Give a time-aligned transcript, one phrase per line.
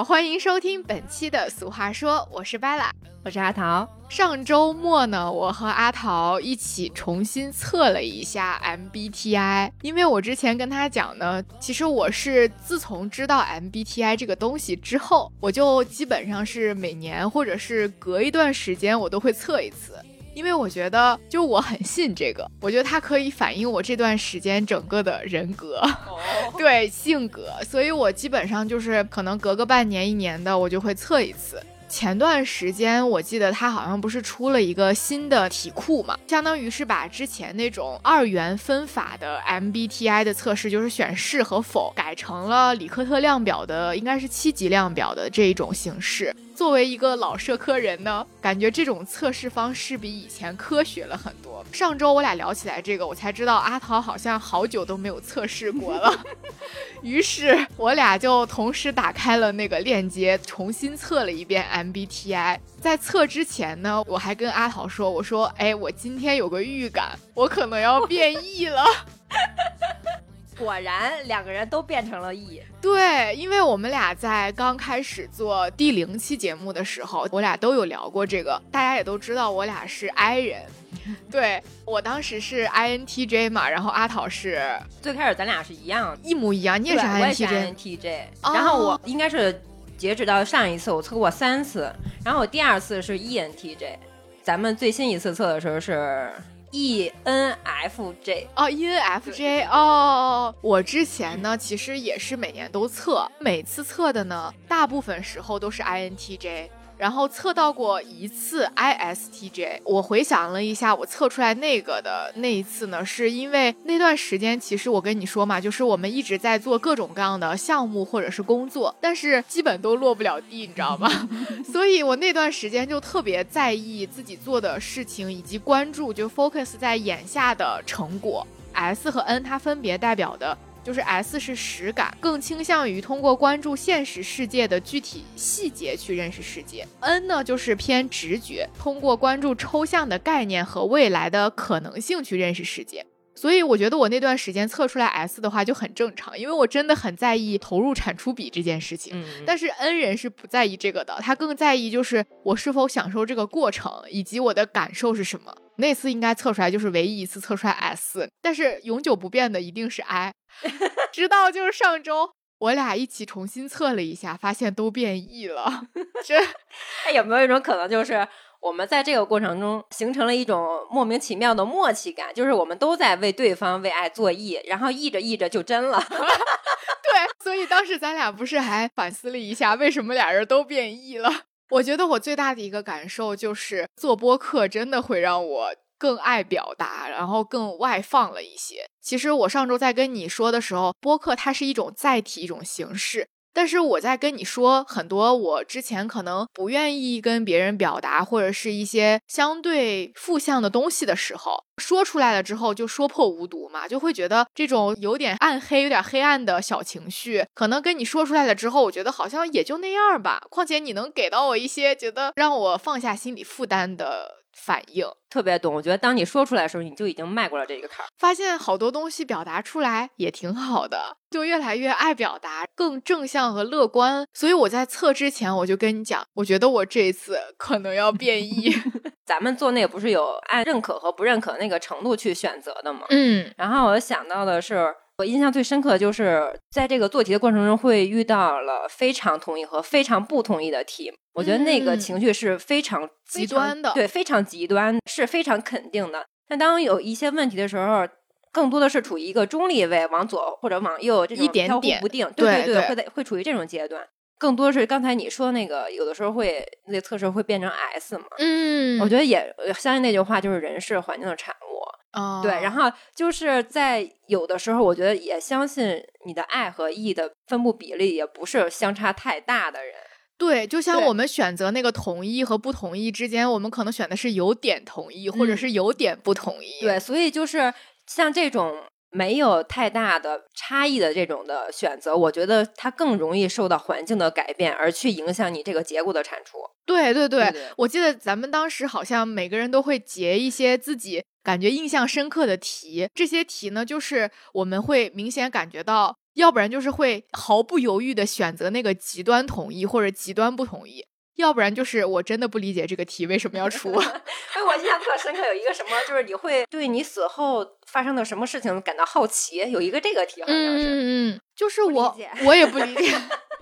[0.00, 2.88] 好，欢迎收听本期的《俗话说》，我是 Bella，
[3.22, 3.86] 我是阿桃。
[4.08, 19.92] 上周末呢，我和阿桃一起重新测了一下 MBTI，因为我之前跟他讲呢，其实我是自从知道 MBTI 这个东西之后，我就基本上是每年或者是隔一段时间我都会测一次。
[20.34, 25.82] 因为我觉得，就我很信这个，我觉得它可以反映我这段时间整个的人格，
[26.56, 31.60] 对性格，所以我基本上就是可能隔个半年一年的，我就会测一次。
[31.90, 46.34] 前段时间我记得它好像不是出了一个新的题库嘛，相当于是把之前那种二元分法的 MBTI 的测试，就是选是和否，改成了里克特量表的，应该是七级量表的这一种形式。
[46.54, 51.64] 作为一个老社科人呢，感觉这种测试方式比以前科学了很多。
[51.72, 56.22] 上周我俩聊起来这个，我才知道阿桃好像好久都没有测试过了。
[57.00, 62.58] 于是我俩就同时打开了那个链接，重新测了一遍 MBTI。
[62.80, 68.84] 在测之前呢，我还跟阿桃说：“我说，哎，我今天有个预感，我可能要变异了。
[70.58, 72.62] ”果然，两个人都变成了 E。
[72.82, 78.60] 对，因为我们俩在刚开始做第零期节目的时候，我俩都有聊过这个。
[78.70, 80.62] 大家也都知道，我俩是 I 人。
[81.30, 84.62] 对我当时是 INTJ 嘛，然后阿桃是
[85.00, 86.82] 最开始咱俩是一样，一模一样。
[86.82, 89.62] 你也是 INTJ，然后我应该是
[90.00, 91.92] 截止到上一次我测过三次，
[92.24, 93.98] 然后我第二次是 ENTJ，
[94.42, 96.32] 咱们最新一次测的时候是。
[96.72, 106.70] E N F J 哦，E N F J 哦，我之前呢其实也是每年都测，每次测的呢大部分时候都是 I N T J。
[107.00, 121.08] 然后测到过一次 ISTJ，我回想了一下，我测出来那个的那一次呢，是因为那段时间，其实我跟你说嘛，就是我们一直在做各种各样的项目或者是工作，但是基本都落不了地，你知道吗？
[121.72, 128.46] 所以我那段时间就特别在意自己做的事情，以及关注就 focus 在眼下的成果。
[128.74, 130.56] S 和 N 它分别代表的。
[130.82, 136.86] 就是 S 是实感，更倾向于通过关注现实世界的具体细节去认识世界。
[137.00, 143.04] N 呢就是偏直觉，通过关注抽象的概念和未来的可能性去认识世界。
[143.36, 149.24] 所以我觉得我那段时间测出来 S 的话就很正常，因为我真的很在意投入产出比这件事情。
[149.46, 155.54] 但是 N 人是不在意这个的，他更在意就是我是否享受这个过程，以及我的感受是什么。
[155.80, 160.32] 那次应该测出来就是唯一一次测出来 S，但是永久不变的一定是 I。
[161.12, 165.82] 直到就是上周，我俩一起重新测了一下，发现都变异了。
[166.24, 166.36] 这，
[167.06, 168.28] 哎，有没有一种可能就是？
[168.60, 175.98] 我们在这个过程中形成了一种莫名其妙的默契感，就是我们都在为对方为爱作义，然后译着译着就真了。
[175.98, 181.32] 对，所以当时咱俩不是还反思了一下，为什么俩人都变异了？
[181.70, 188.86] 我觉得我最大的一个感受就是做播客真的会让我更爱表达，然后更外放了一些。
[189.00, 193.28] 其实我上周在跟你说的时候，播客它是一种载体，一种形式。
[193.52, 210.42] 但是我在跟你说很多我之前可能不愿意跟别人表达，或者是一些相对负向的东西的时候，说出来了之后就说破无毒嘛，就会觉得这种有点暗黑、有点黑暗的小情绪，可能跟你说出来了之后，我觉得好像也就那样吧。
[210.50, 214.40] 况且你能给到我一些觉得让我放下心理负担的。
[214.62, 218.08] 反应特别懂，我觉得当你说出来的时候，你就已经迈过了这个坎儿。
[218.18, 224.26] 发现好多东西表达出来也挺好的，就越来越爱表达，更正向和乐观。
[224.34, 228.74] 所以我在测之前，我就跟你讲，我觉得我这一次 可能要变异。
[229.24, 233.06] 咱们做那个不是有按认可和不认可那个程度去选择的吗？
[233.10, 234.94] 嗯，然后我想到的是。
[235.20, 241.12] 我印象最深刻的就是在这个做题的过程中，会遇到了非常同意和非常不同意的题。
[241.34, 246.24] 我觉得那个情绪是非常极端的，对，非常极端，是非常肯定的。
[246.48, 248.08] 但当有一些问题的时候，
[248.50, 252.26] 更多的是处于一个中立位，往左或者往右这种飘忽不定。
[252.34, 254.02] 对对对，会在会处于这种阶段。
[254.38, 258.24] 更多是刚才你说那个，有的时候会那测试会变成 S 嘛？
[258.38, 261.84] 嗯，我觉得也相信那句话，就是人是环境的产物。
[262.12, 269.94] 哦，对，然后就是在有的时候，我觉得也相信你的爱和 E 的分布比例也不是相差太大的人。
[270.36, 276.80] 对，就像我们选择那个同意和不同意之间，我们可能选的是有点同意，或者是有点不同意。
[276.80, 277.72] 对，所以就是
[278.06, 286.58] 像这种没有太大的差异的这种的选择，我觉得它更容易受到环境的改变而去影响你这个结果的产出。
[286.86, 291.22] 对对对，我记得咱们当时好像每个人都会结一些自己。
[291.50, 301.04] 感觉印象深刻的题，这些题呢，就是我们会明显感觉到要不然就是会毫不犹豫的选择那个极端同意或者极端不同意。
[301.34, 303.90] 要不然就是我真的不理解这个题为什么要出。
[304.54, 309.56] 哎，我印象特深刻，有一个什么，就是你会对你死后发生的什么事情感到好奇。
[309.72, 313.12] 有一个这个题好像是，嗯嗯，就是我我也不理解。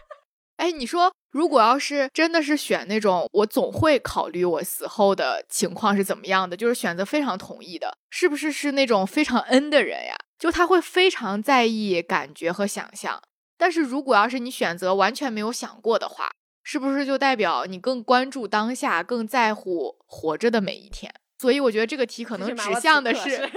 [0.59, 10.17] 哎，你说如果要是真的是选那种，我总会考虑我死后的情况是怎么样的，就是选择非常同意的，是不是是那种非常 N 的人呀？
[10.39, 13.21] 就他会非常在意感觉和想象。
[13.57, 16.31] 但是如果要是你选择完全没有想过的话，
[16.63, 21.13] 是不是就代表你更关注当下，更在乎活着的每一天？
[21.39, 23.51] 所以我觉得这个题可能指向的是，对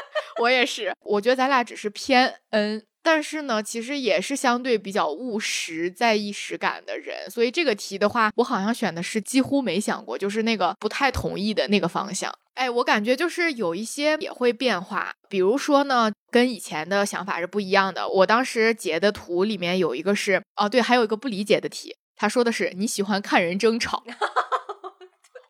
[0.40, 0.92] 我也是。
[1.02, 7.30] 我觉得咱俩只是偏 N，但是呢，其实也是相对比较务实、在意实感的人。
[7.30, 12.32] 所以这个题的话，我好像选的是几乎没想过，就是那个不太同意的那个方向。
[12.54, 18.06] 哎，我感觉就是有一些也会变化，比如说呢，跟以前的想法是不一样的。
[18.06, 21.96] 我当时截的图里面有一个是，哦，对，还有一个不理解的题。
[22.16, 24.04] 他说的是你喜欢看人争吵，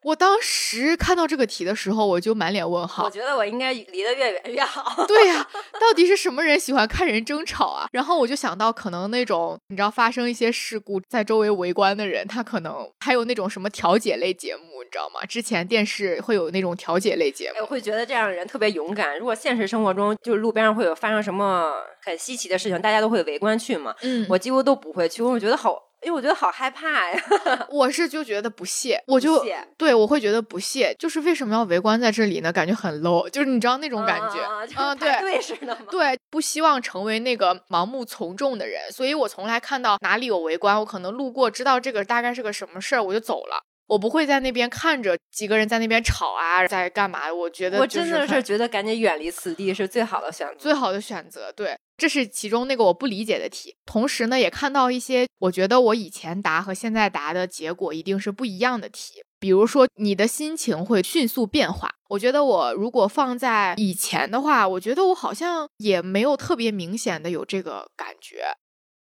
[0.02, 3.04] 我当时看到这个题的时候，我就满脸问号。
[3.04, 5.04] 我觉得我应该离得越远越好。
[5.06, 5.46] 对呀，
[5.78, 7.86] 到底是什么人喜欢看人争吵啊？
[7.92, 15.20] 然后我就想到，可能那种你知道发生一些事故，在周围围观的人，他可能还有那种什么调解类节目，你知道吗？
[15.26, 19.18] 之前电视会有那种调解类节目，我会觉得这样的人特别勇敢。
[19.18, 23.94] 如果现实生活中就是路边上会有发生什么很稀奇的事情，大家都会围观去嘛？
[24.00, 25.89] 嗯，我几乎都不会去，我觉得好。
[26.02, 27.22] 因为我觉得好害怕呀，
[27.70, 29.44] 我是就觉得不屑，我就
[29.76, 32.52] 对我会觉得不屑，就是为什么要围观在这里呢？
[32.52, 34.38] 感觉很 low，就是你知道那种感觉
[34.76, 43.62] 嗯，对，对似的，对，不希望成为那个盲目从众的人，所以我从来看到哪里有围观，我可能路过，知道这个大概是个什么事儿，我就走了。
[43.90, 47.32] 我不会在那边看着几个人在那边吵啊，在干嘛？
[47.32, 51.50] 我觉得我真的是觉得赶紧远离此地是最好的选择，最好的选择。
[51.50, 53.74] 对，这是其中那个我不理解的题。
[53.84, 59.24] 同时呢，也看到一些我觉得我以前答和现在答的结果一定是不一样的题。
[59.40, 61.90] 比如说，你的心情会迅速变化。
[62.10, 68.52] 我觉得我如果放在以前的话，我觉得我好像也没有特别明显的有这个感觉。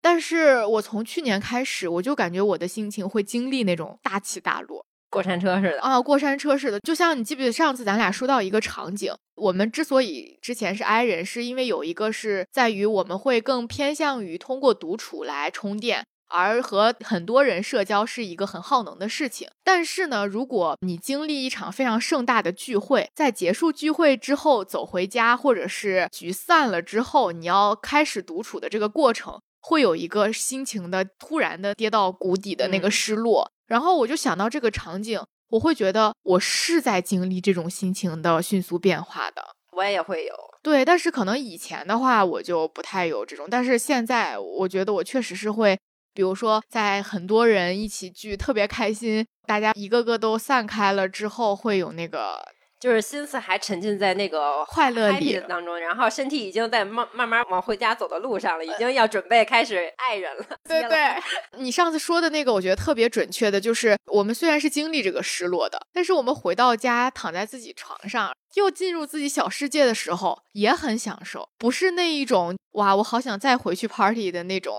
[0.06, 6.78] 但是我从去年开始，我就感觉我的心情会经历那种大起大落，过山车似的啊，过山车似的。
[6.78, 19.48] 就像你记不记得上次咱俩说到一个场景，我们之所以之前是 I 人，是因为有一个是在于我们会更偏向于通过独处来充电，而和很多人社交是一个很耗能的事情。
[19.64, 29.40] 但是呢，如果你经历一场非常盛大的聚会，在结束聚会之后走回家，或者是局散了之后，你要开始独处的这个过程。
[29.68, 39.42] 会有一个心情的突然的跌到谷底的那个失落，然后我就想到这个场景，我会觉得我是在经历这种心情的迅速变化的。
[39.72, 45.76] 我也会有，对，但是可能以前的话我就不太有这种，但是现在我觉得我确实是会，
[46.14, 52.40] 比如说在很多人一起聚特别开心，大家一个个都散开了之后，会有那个。
[52.78, 60.44] 就是心思还沉浸在那个快乐里当中，然后身体已经在慢慢慢往回家走的路上了，已经要准备开始爱人了。
[60.68, 61.14] 对对，
[61.58, 74.74] 你上次说的那个，我觉得特别准确的，就是我们虽然是经历这个失落的，但是我们回到家躺在自己床上，又进入自己小世界的时候，也很享受，不是那一种哇，我好想再回去 party 的那种。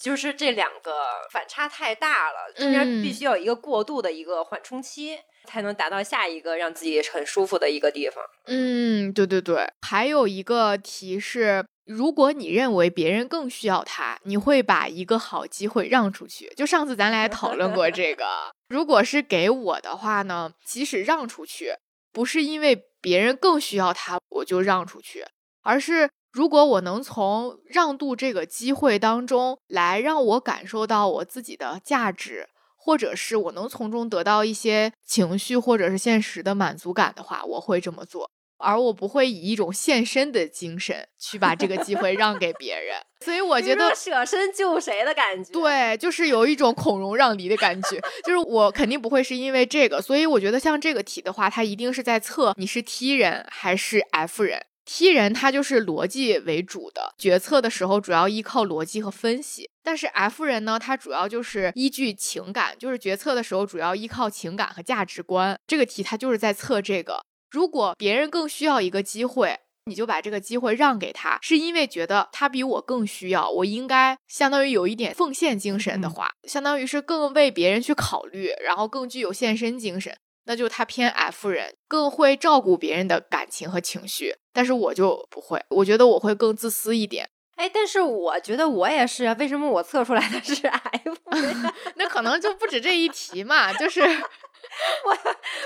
[0.00, 0.92] 就是这两个
[1.30, 5.18] 反差太大了，中间必须有一个过渡的一个缓冲期。
[5.44, 8.24] 才能达到下一个让自己很舒服的一个地方。
[8.46, 16.52] 嗯，对对对，还有一个题是，如果你认为别人更需要他，你会把一个好机会让出去。
[16.56, 18.24] 就上次咱俩也讨论过这个。
[18.68, 21.74] 如果是给我的话呢，即使让出去，
[22.12, 25.24] 不是因为别人更需要他我就让出去，
[25.62, 32.48] 而是如果我能从让渡这个机会当中来让我感受到我自己的价值。
[32.82, 42.96] 或者是我能从中得到一些情绪或者是现实的满足感的话，我会这么做，而我不会以一种献身的精神去把这个机会让给别人。
[43.22, 48.00] 所以我觉得舍身救谁的感觉，对，就是有一种孔融让梨的感觉。
[48.24, 54.64] 就是我肯定不会是因为这个，所以我觉得像这个题的话，它一定是在测你是 T 人还是 F 人。
[54.86, 65.58] T 人他就是逻辑为主的，决策的时候主要依靠逻辑和分析；但是 F 人呢，他主要就是依据情感，就是决策的时候主要依靠情感和价值观。
[65.66, 67.20] 这个题他就是在测这个。
[67.50, 80.16] 如果别人更需要一个机会，你就把这个机会让给他，是因为觉得他比我更需要，我应该相当于有一点奉献精神的话，相当于是更为别人去考虑，然后更具有献身精神。
[80.44, 87.28] 那就他偏 F 人，更会照顾别人的感情和情绪，但是我就不会，我觉得我会更自私一点。
[87.60, 91.14] 哎，但是我觉得我也是啊，为什么我测出来的是 F？
[91.96, 94.00] 那可能就不止这一题嘛，就是
[95.04, 95.18] 我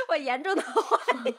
[0.08, 1.34] 我严重的怀疑。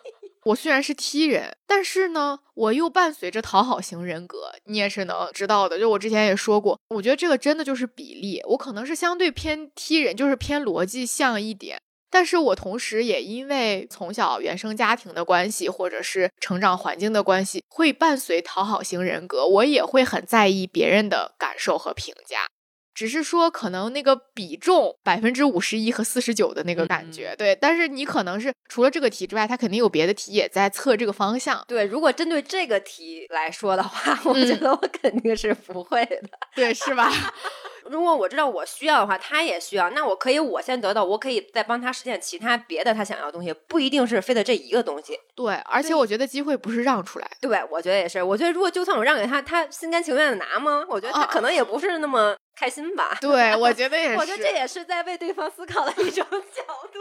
[0.45, 5.77] 我虽然是 T 人，但是呢，我又伴随着讨好型人格，你也是能知道的。
[5.77, 11.81] 就我之前也说过，我觉得这个真的就是比例，我可能是相对偏 T 人，就是偏逻辑像一点。
[12.15, 22.45] 但是我同时也因为从小原生家庭的关系，或者是成长环境的关系，会伴随讨好型人格，我也会很在意别人的感受和评价。
[22.93, 27.53] 只是说，可能那个比重百分之五十一和四十九的那个感觉，对。
[27.53, 31.61] 但是你可能是除了这个题之外，它肯定有别的题也在测这个方向。
[31.67, 36.29] 对，如果针对这个题来说的话， 我觉得我肯定是不会的。
[36.55, 37.11] 对，是吧？
[37.89, 45.19] 如果我知道我需要的话，他也需要，那我可以我先得到，我可以再帮他实现其他别的他想要的东西，不一定是非得这一个东西。
[45.35, 47.29] 对，而且我觉得机会不是让出来。
[47.41, 48.21] 对，我觉得也是。
[48.23, 50.85] 我觉得如果就算我让给他，他心甘情愿的拿吗？
[50.89, 52.35] 我觉得他可能也不是那么。
[52.55, 53.17] 开心吧？
[53.21, 54.15] 对，我觉得也是。
[54.17, 56.99] 我觉得这也是在为对方思考的一种角度。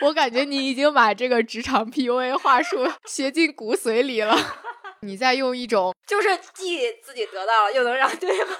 [0.00, 4.36] 我感觉你已经把这个职场 PUA 话术学进骨髓里了。
[5.00, 8.56] 你在用一种， 就是既自己得到了，又能让对方，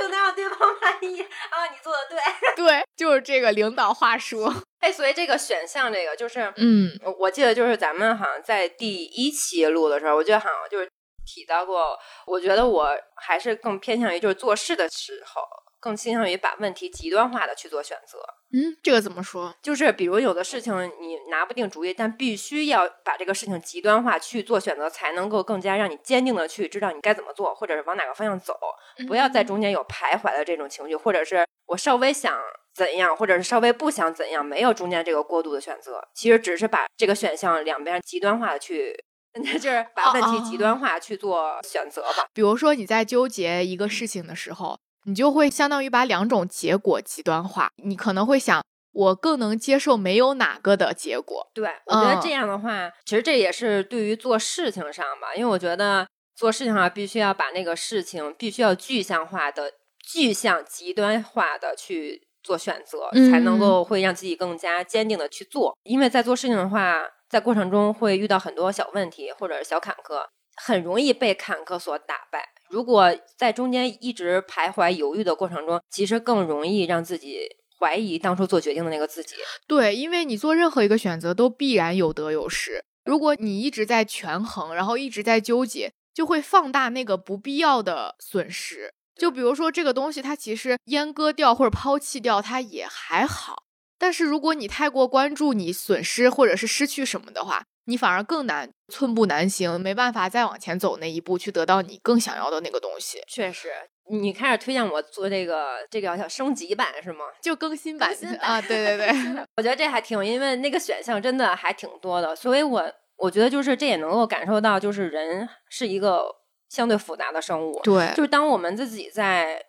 [0.00, 1.66] 又能让对方满意啊！
[1.70, 2.18] 你做的对，
[2.64, 4.50] 对，就是这个领导话术。
[4.80, 10.88] 哎，所以这个选项，这个就是，嗯，我记得就是咱们好像在第一期录的时候，我觉得好像就是
[11.24, 11.98] 提到过。
[12.26, 15.42] 我觉得我还是更偏向于就是做事的时候。
[15.80, 18.18] 更倾向于把问题极端化的去做选择。
[18.54, 19.54] 嗯，这个怎么说？
[19.60, 28.58] 就是比如有的事情你拿不定主意，但必须要把这个事情极端化去做选择，才能够更加让你坚定的去知道你该怎么做，或者是往哪个方向走。
[29.06, 32.40] 不要在中间有徘徊的这种情绪，或者是我稍微想
[32.74, 36.00] 怎样，或者是稍微不想怎样，没有中间这个过渡的选择。
[36.14, 39.03] 其实只是把这个选项两边极端化的去，
[39.42, 42.26] 就是把问题极端化去做选择吧。
[42.32, 44.78] 比如说你在纠结一个事情的时候。
[45.06, 51.46] 你就会相当于把两种结果极端化，你可能会想，我更能接受没有哪个的结果。
[51.52, 59.72] 对，我觉得这样的话，其实这也是对于做事情上吧，因为我觉得做事情上必须要把那个事情必须要具象化的、
[60.02, 65.76] 具象极端化的去做选择，才能够会让自己更加坚定的去做。
[65.82, 70.26] 因为在做事情的话，在过程中会遇到很多小问题或者小坎坷，
[70.56, 72.48] 很容易被坎坷所打败。
[72.70, 77.46] 如果在中间一直徘徊犹豫的过程中，其实更容易让自己
[77.78, 79.36] 怀疑当初做决定的那个自己。
[79.66, 82.84] 对，因为你做任何一个选择都必然有得有失。
[83.04, 88.94] 如果你一直在权衡，然后一直在纠结，就会放大那个不必要的损失。
[89.14, 93.63] 就比如说这个东西，它其实阉割掉或者抛弃掉，它也还好。
[94.04, 103.22] 但是如果你太过关注你损失或者是失去什么的话，你反而更难寸步难行，没办法再往前走那一步，去得到你更想要的那个东西。
[103.26, 103.70] 确实，
[104.10, 107.24] 你开始推荐我做这个，这个叫升级版是吗？
[107.40, 109.08] 就更新版 啊，对对对，
[109.56, 112.84] 我觉得这还挺，因为那个选项真的还挺多的，所以我
[113.16, 116.26] 我觉得就是这也能够感受到，就是人是一个
[116.68, 117.80] 相对复杂的生物。
[117.82, 119.64] 对，就是当我们自己在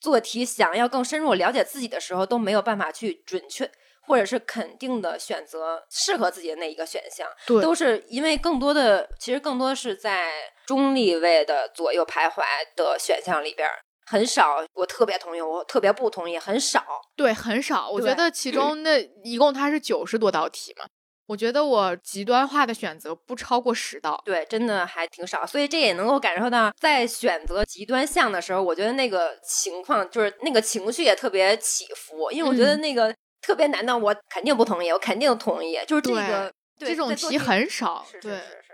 [0.00, 3.70] 做题，想要更深入了解自己的时候，都没有办法去准确。
[4.06, 10.30] 或者是肯定的选择适合自己的那一个选项，对，都是因为更多的其实更多是在
[10.66, 12.42] 中立位的左右徘徊
[12.74, 13.68] 的选项里边，
[14.06, 16.84] 很少我特别同意，我特别不同意，很少，
[17.16, 17.88] 对，很少。
[17.88, 20.86] 我觉得其中 那一共它是九十多道题嘛，
[21.28, 25.46] 我觉得我极端化的选择不超过十道，对，真的还挺少。
[25.46, 33.14] 所以这也能够感受到，在选择极端项的时候，我觉得那个情况就是那个情绪也特别起伏，因为我觉得那个。
[33.40, 35.78] 特别难的，我肯定不同意，我肯定同意。
[35.86, 38.72] 就是这个这种题很少，对，是是是。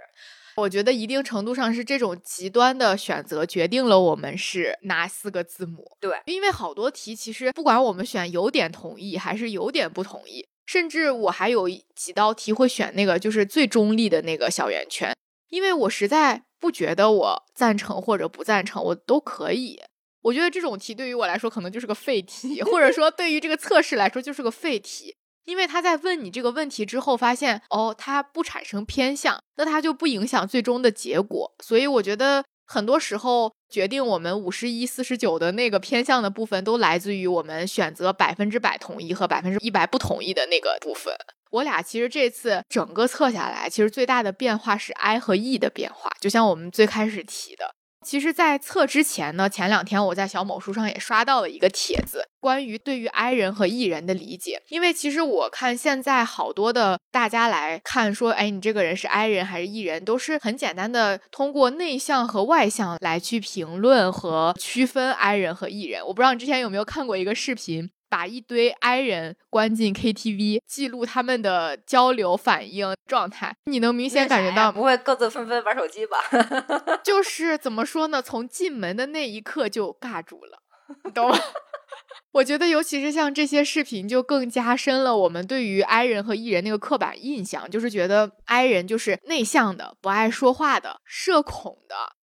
[0.57, 5.97] 我觉得一定程度上是这种极端的选择决定了我们是哪四个字母。
[6.01, 15.15] 对，因为好多题其实不管我们选有点同意还是有点不同意，甚至我还有几道题会选那个就是最中立的那个小圆圈，
[15.51, 19.83] 因为我实在不觉得我赞成或者不赞成，我都可以。
[20.27, 25.15] 我觉得这种题对于我来说可能就是个废题，或者说对于这个测试来说就是个废题，
[25.45, 31.55] 因为他在问你这个问题之后，发现哦，它不产生偏向，那它就不影响最终的结果。
[31.63, 41.15] 所以我觉得很多时候决定我们五十一、四十九的那个偏向的部分，都来自于我们选择百分之百同意和百分之一百不同意的那个部分。
[41.53, 47.76] 我俩其实这次整个测下来，其实最大的变化是 I 和 E 的变化，就像我们最开始提的。
[48.07, 54.63] 其实，在测之前呢，前两天我在小某书上也刷到了一个帖子，关于对于 I 人和 E 人的理解。
[54.69, 66.07] 因为其实我看现在好多的大家来看说，哎，你这个人是 I 人还是 E 人，都是很简单的通过内向和外向来去评论和区分 I 人和 E 人。
[66.07, 67.91] 我不知道你之前有没有看过一个视频。
[68.17, 76.17] 把一堆 I 人关进 KTV，记录他们的交流反应状态，你能明显感觉到不会各自纷纷玩手机吧？
[77.05, 78.23] 就是怎么说呢？
[78.23, 80.63] 从进门的那一刻就尬住了，
[81.05, 81.39] 你懂吗？
[82.33, 91.95] 我觉得，尤其是像这些视频，就更加深了我们对于 I 人和 E 人那个刻板印象，就是觉得 I 人就是内向的、不爱说话的、社恐的，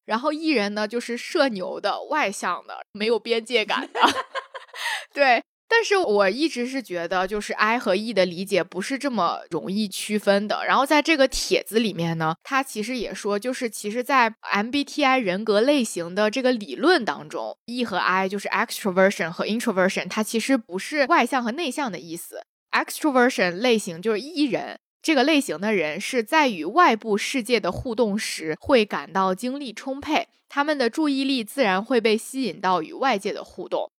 [0.06, 4.00] 然后 E 人呢就是社牛的、外向的、没有边界感的，
[5.14, 5.44] 对。
[5.68, 10.64] 但是我一直是觉得，就是 I 和 E 的理解不是这么容易区分的。
[10.66, 22.40] 然后在这个帖子里面呢，他其实也说，就是其实，在 MBTI 人格类型的这个理论当中，E 和 I 就是 extroversion 和 introversion，它其实不是外向和内向的意思。
[22.72, 33.90] extroversion 类型就是 E 人这个类型的人是在与外部世界的互动时会感到精力充沛，他们的注意力自然会被吸引到与外界的互动。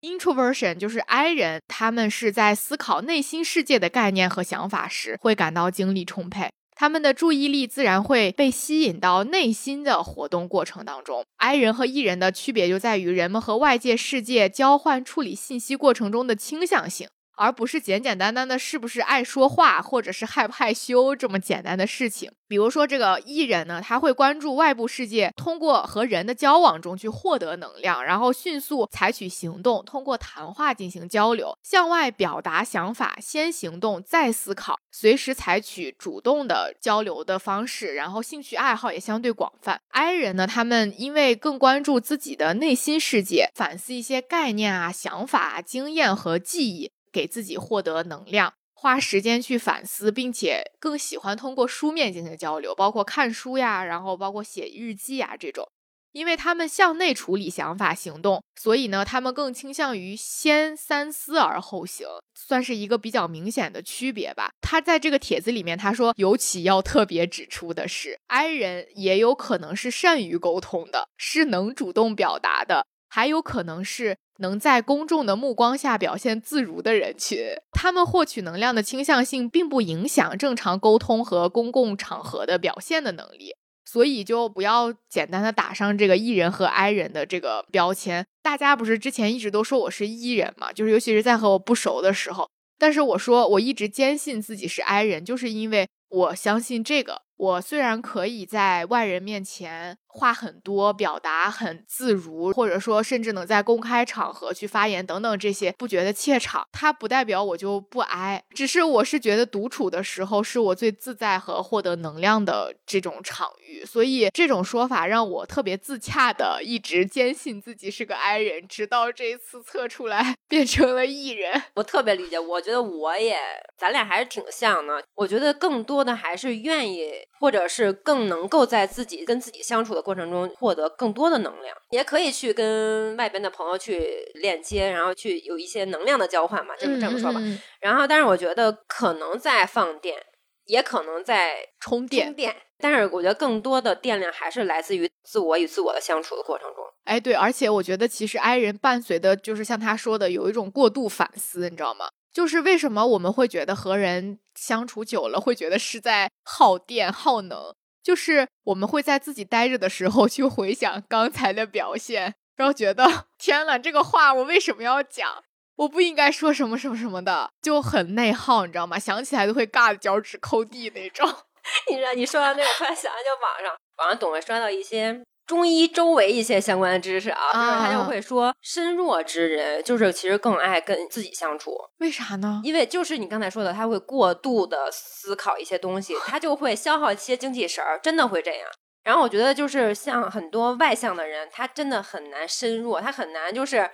[0.00, 11.24] Introversion 就是 I 人，他们是在思考内心世界的概念和想法时会感到精力充沛，他们的注意力自然会被吸引到内心的活动过程当中。
[11.38, 17.08] I 人和 E 人的区别就在于人们和外界世界交换处理信息过程中的倾向性。
[17.38, 22.30] 而不是简简单单的是不是爱说话，或者是害不害羞这么简单的事情。
[22.48, 39.78] 比如说，这个艺人呢，他会关注外部世界，通过和人的交往中去获得能量，然后迅速采取行动，通过谈话进行交流，向外表达想法，先行动再思考，随时采取主动的交流的方式，然后兴趣爱好也相对广泛。
[39.90, 46.90] I 人呢，他们因为更关注自己的内心世界，反思一些概念啊、想法啊、经验和记忆。
[47.18, 55.68] 给自己获得能量，花时间去反思，并且更喜欢通过书面进行交流，包括看书呀，然后包括写日记啊这种。
[56.12, 64.50] 因为他们向内处理想法、行动，所以呢，他们更倾向于先三思而后行，算是一个比较明显的区别吧。
[64.60, 74.16] 他在这个帖子里面他说，尤其要特别指出的是，I 人也有可能是善于沟通的，是能主动表达的，还有可能是。
[74.40, 77.38] 能在公众的目光下表现自如的人群，
[77.72, 88.24] 他们获取能量的倾向性并不影响正常沟通和公共场合的表现的能力，所以就不要简单的打上这个 E 人和 I 人的这个标签。
[88.40, 97.22] 大家不是之前一直都说我是 E 人嘛，就是尤其是在和我不熟的时候，但是我说我一直坚信自己是 I 人，就是因为我相信这个。
[97.38, 121.62] 我虽然可以在外人面前话很多，表达很自如，或者说甚至能在公开场合去发言等等这些，不觉得怯场，它不代表我就不挨，只是我是觉得独处的时候是我最自在和获得能量的这种场域，所以这种说法让我特别自洽的一直坚信自己是个 I 人，直到这一次测出来 变成了 E 人。
[121.74, 123.38] 我特别理解，我觉得我也，
[123.76, 125.04] 咱俩还是挺像的。
[125.14, 127.12] 我觉得更多的还是愿意。
[127.40, 137.40] 或者是更能够在自己跟自己相处的过程中获得更多的能量，也可以去跟外边的朋友去链接，然后去有一些能量的交换嘛，这么这么说吧。
[137.80, 140.16] 然后，但是我觉得可能在放电，
[140.64, 142.26] 也可能在充电。
[142.26, 146.84] 充电，但是我觉得更多的电量还是来自于自我与自我的相处的过程中。
[147.04, 152.08] 哎，对，而且我觉得其实 I 人伴随的就是像他说的，有一种过度反思，你知道吗？
[152.38, 157.74] 就是为什么我们会觉得和人相处久了会觉得是在耗电耗能？
[158.00, 165.42] 就是我们会在自己待着的时候去回想刚才的表现，然后觉得 天呐，这个话我为什么要讲？
[165.78, 169.00] 我不应该说什么什么什么的，就很内耗，你知道吗？
[169.00, 171.28] 想起来都会尬的脚趾抠地那种。
[171.90, 175.20] 你知道，你说到那个，突然想到就网上网上总会刷到一些。
[175.48, 181.74] 中医周围一些相关的知识啊，就是他就会说，身弱之人就是其实更爱跟自己相处。
[182.00, 182.60] 为啥呢？
[182.62, 188.68] 因为就是你刚才说的，他会过度的思考一些东西， 他就会消耗一些精气神儿，真的会这样。
[189.04, 193.90] 然后我觉得就是像很多外向的人，他真的很难身弱，他很难就是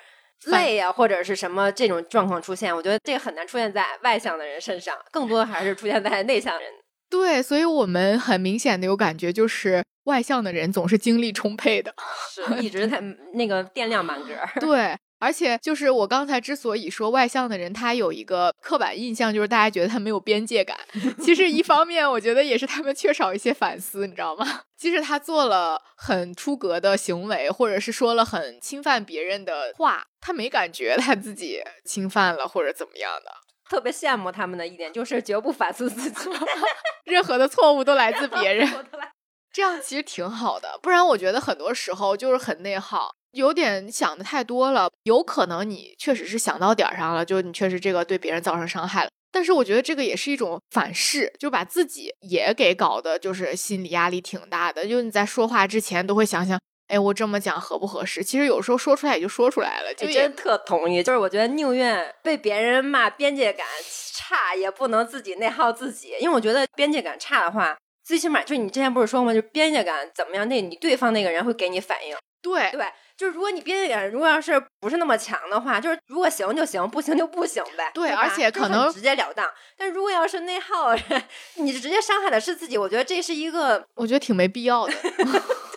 [0.46, 2.74] 累呀或者是什么这种状况出现。
[2.74, 6.68] 我觉得这个很难出现在外向的人身上，更多的还是出现在内向人。
[7.14, 9.82] 对，所以我们很明显的有感觉就是。
[10.04, 11.90] 外向的人总是精力充沛的，
[12.30, 14.34] 是一直在那个电量满格。
[14.60, 20.76] 对，而且就是我刚才之所以说外向的人，他有一个刻板印象，就是大家觉得他没有边界感。
[21.24, 24.46] 其实一方面，我觉得也是他们缺少一些反思，你知道吗？
[24.76, 33.32] 即使他做了很出格的行为，或者是说了很侵犯别人的话，他没感觉他自己侵犯了或者怎么样的。
[33.68, 36.30] 特别羡慕他们的一点就是绝不反思自己，
[37.04, 38.68] 任何的错误都来自别人，
[39.52, 40.78] 这样其实挺好的。
[40.82, 43.12] 不然我觉得很多时候就是很内耗。
[43.32, 49.10] 有点想的太多了，有可能你确实是想到点儿上了，就你确实这个对别人造成伤害了。
[49.32, 54.86] 但是我觉得这个也是一种反噬，就把自己也给搞的，就是心理压力挺大的。
[54.86, 58.22] 就你在说话之前都会想想，哎，我这么讲合不合适？
[58.22, 59.94] 其实有时候说出来也就说出来了。
[59.94, 63.66] 就真特同意，就是我觉得宁愿被别人骂边界感
[64.12, 69.32] 差，也不能自己内耗自己，因为我觉得边界感差的话，最起码就是你之前不是说吗？
[69.32, 70.48] 就边界感怎么样？
[70.48, 72.14] 那你对方那个人会给你反应。
[72.42, 72.86] 对对。
[73.16, 77.88] 就是如果你边界感如果要是不是那么强的话，就是如果行就行，不行就不行呗。
[77.94, 79.48] 对，而且可能直截了当。
[79.78, 80.92] 但如果要是内耗，
[81.56, 84.92] 你直接伤害的是自己，我觉得这是一个，我觉得挺没必要的。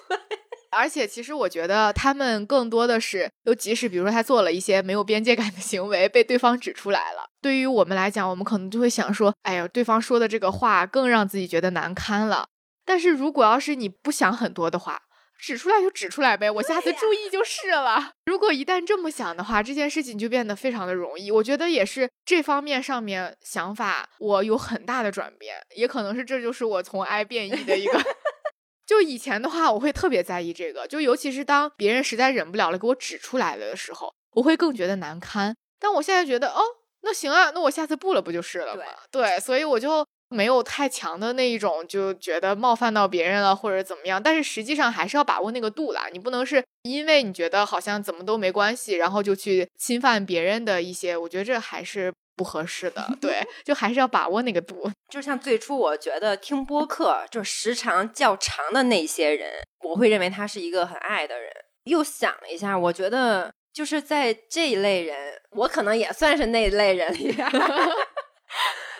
[0.71, 12.47] 而且其实我觉得他们更多的是，就即使比如说他做了一些没有边界感的行为，被对方指出来了，对于我们来讲，我们可能就会想说，哎呀，对方说的这个话更让自己觉得难堪了。
[12.85, 15.01] 但是如果要是你不想很多的话。
[15.39, 18.13] 指出来就指出来呗，我下次注意就是了。
[18.25, 21.29] 如果一旦这么想的话，这件事情就变得非常的容易。
[21.29, 28.01] 我觉得也是这方面上面想法，我有很大的转变，也可能是这就是我从 I 变 E 的一个。
[28.87, 35.55] 就以前的话，我会特别在意这个，就尤其是当别人实在忍不了了给我指出来了的时候，我会更觉得难堪。
[35.79, 36.61] 但我现在觉得，哦，
[37.01, 38.83] 那行啊，那我下次不了不就是了吗？
[39.11, 40.07] 对，所以我就。
[40.29, 46.09] 没有太强的那一种，就觉得冒犯到别人了或者怎么样，但是实际上还是要把握那个度啦。
[46.11, 53.05] 你不能是因为你觉得好像怎么都没关系，然后就去侵犯别人的一些，我觉得这还是不合适的。
[53.19, 54.89] 对，就还是要把握那个度。
[55.09, 59.51] 就像最初我觉得听播客就时长较长的那些人，
[59.83, 61.51] 我会认为他是一个很爱的人。
[61.85, 67.49] 又想了一下，我觉得就是在这一类人，我可能也算是那一类人里边。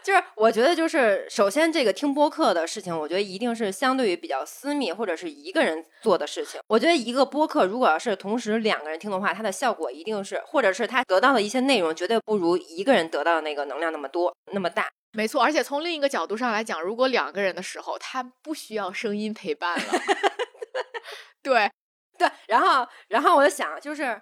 [0.08, 6.62] 就是我觉得，就是首先这个听播客的事情，我觉得一定是相对于比较私密或者是一个人做的事情。
[6.68, 14.90] 我觉得一个播客如果要是同时两个人听的话，它的效果一定是，或者是他得到的一些内容绝对不如一个人得到的那个能量那么多那么大。
[15.12, 19.86] 没错，而且从另一个角度上来讲，如果两个人的时候，他不需要声音陪伴了。
[21.44, 21.70] 对
[22.18, 24.22] 对，然后然后我就想，就是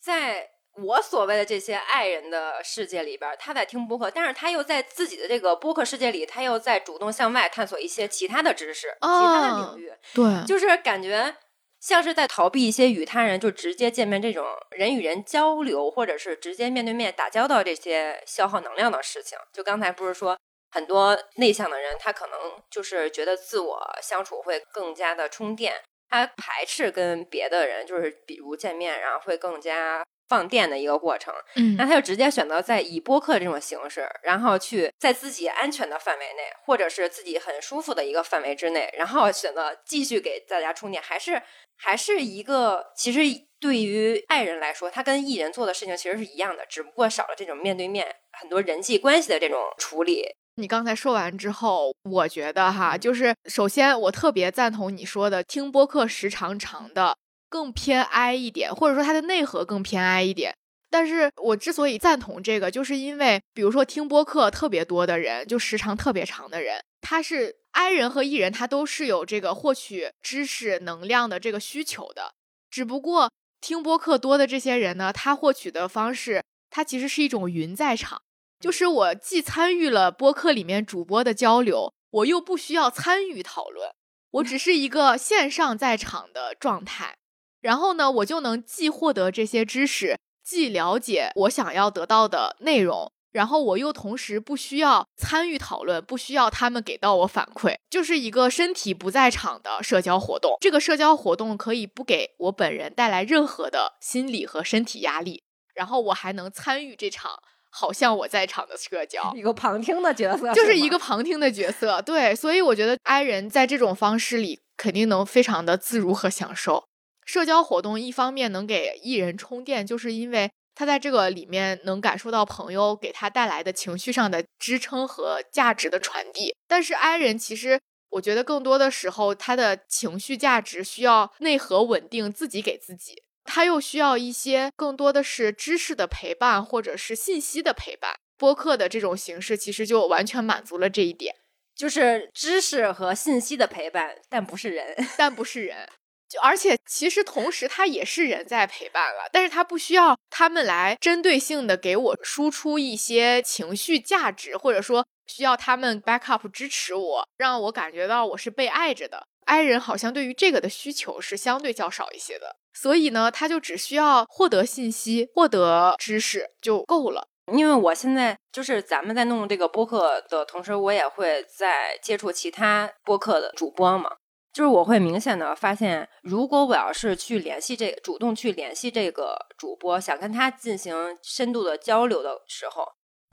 [0.00, 0.48] 在。
[0.82, 9.92] 我所谓的这些爱人的世界里边，他在听播客，但是他又在自己的这个播客世界里，他又在主动向外探索一些其他的知识、其他的领域。
[10.14, 11.34] 对，就是感觉
[11.80, 19.36] 像是在逃避一些与他人就直接见面这种人与人交流，或者是直接面对面打交道这些消耗能量的事情。
[19.52, 20.38] 就刚才不是说
[20.70, 22.38] 很多内向的人，他可能
[22.70, 25.74] 就是觉得自我相处会更加的充电，
[26.08, 30.04] 他排斥跟别的人就是比如见面，然后会更加。
[30.28, 41.42] 放电的一个过程，嗯，那他就直接选择在以播客这种形式，然后去在自己安全的范围内，或者是自己很舒服的一个范围之内，然后选择继续给大家充电，还是
[41.76, 43.20] 还是一个，其实
[43.58, 48.06] 对于爱人来说，他跟艺人做的事情其实是一样的，只不过少了这种面对面
[48.40, 50.26] 很多人际关系的这种处理。
[50.56, 57.16] 你刚才说完之后，我觉得哈，就是首先我特别赞同你说的，听播客时长长的。
[57.48, 60.54] 更偏 I 一点，或者说它的内核更偏 I 一点。
[60.90, 72.32] 但是我之所以赞同这个，就是因为比如说听播客特别多的人，就时长特别长的人，他是 I 人和 E 人，他都是有这个获取知识能量的这个需求的。
[72.70, 73.30] 只不过
[73.60, 78.22] 听播客多的这些人呢，他获取的方式，他其实是一种云在场，
[78.58, 83.90] 就是我既参与了播客里面主播的交流，我又不需要参与讨论，
[84.30, 87.17] 我只是一个线上在场的状态。
[87.60, 100.56] 然后呢，我就能既获得这些知识，既了解我想要得到的内容，然后我又同时不需要参与讨论，不需要他们给到我反馈，就是一个身体不在场的社交活动。
[100.60, 105.42] 这个社交活动可以不给我本人带来任何的心理和身体压力，
[105.74, 107.32] 然后我还能参与这场
[107.70, 112.00] 好像我在场的社交，一个旁听的角色，就是一个旁听的角色。
[112.02, 116.87] 对，所以我觉得 I 人在这种方式里肯定能非常的自如和享受。
[117.28, 126.56] 社交活动一方面能给艺人充电，就是因为他在这个里面能感受到朋友给他带来的情绪上的支撑和价值的传递。
[126.66, 127.78] 但是 I 人其实，
[128.12, 133.22] 我觉得更多的时候他的情绪价值需要内核稳定，自己给自己。
[133.44, 138.14] 他又需要一些更多的是知识的陪伴，或者是信息的陪伴。
[138.38, 141.34] 播客的这种形式其实就完全满足了这一点，
[141.76, 145.86] 就是知识和信息的陪伴，但不是人，但不是人。
[146.28, 159.26] 就而且其实同时他也是人在陪伴了，但是他不需要他们来针对性的给我输出一些情绪价值，或者说需要他们 back up 支持我，让我感觉到我是被爱着的。
[159.46, 167.28] 爱人好像对于这个的需求是相对较少一些的，所以呢，他就只需要获得信息、获得知识就够了。
[167.54, 174.10] 因为我现在就是咱们在弄这个播客的同时，我也会在接触其他播客的主播嘛。
[174.52, 182.84] 就是我会明显的发现，如果我要是去联系这主动去联系这个主播，想跟他进行深度的交流的时候，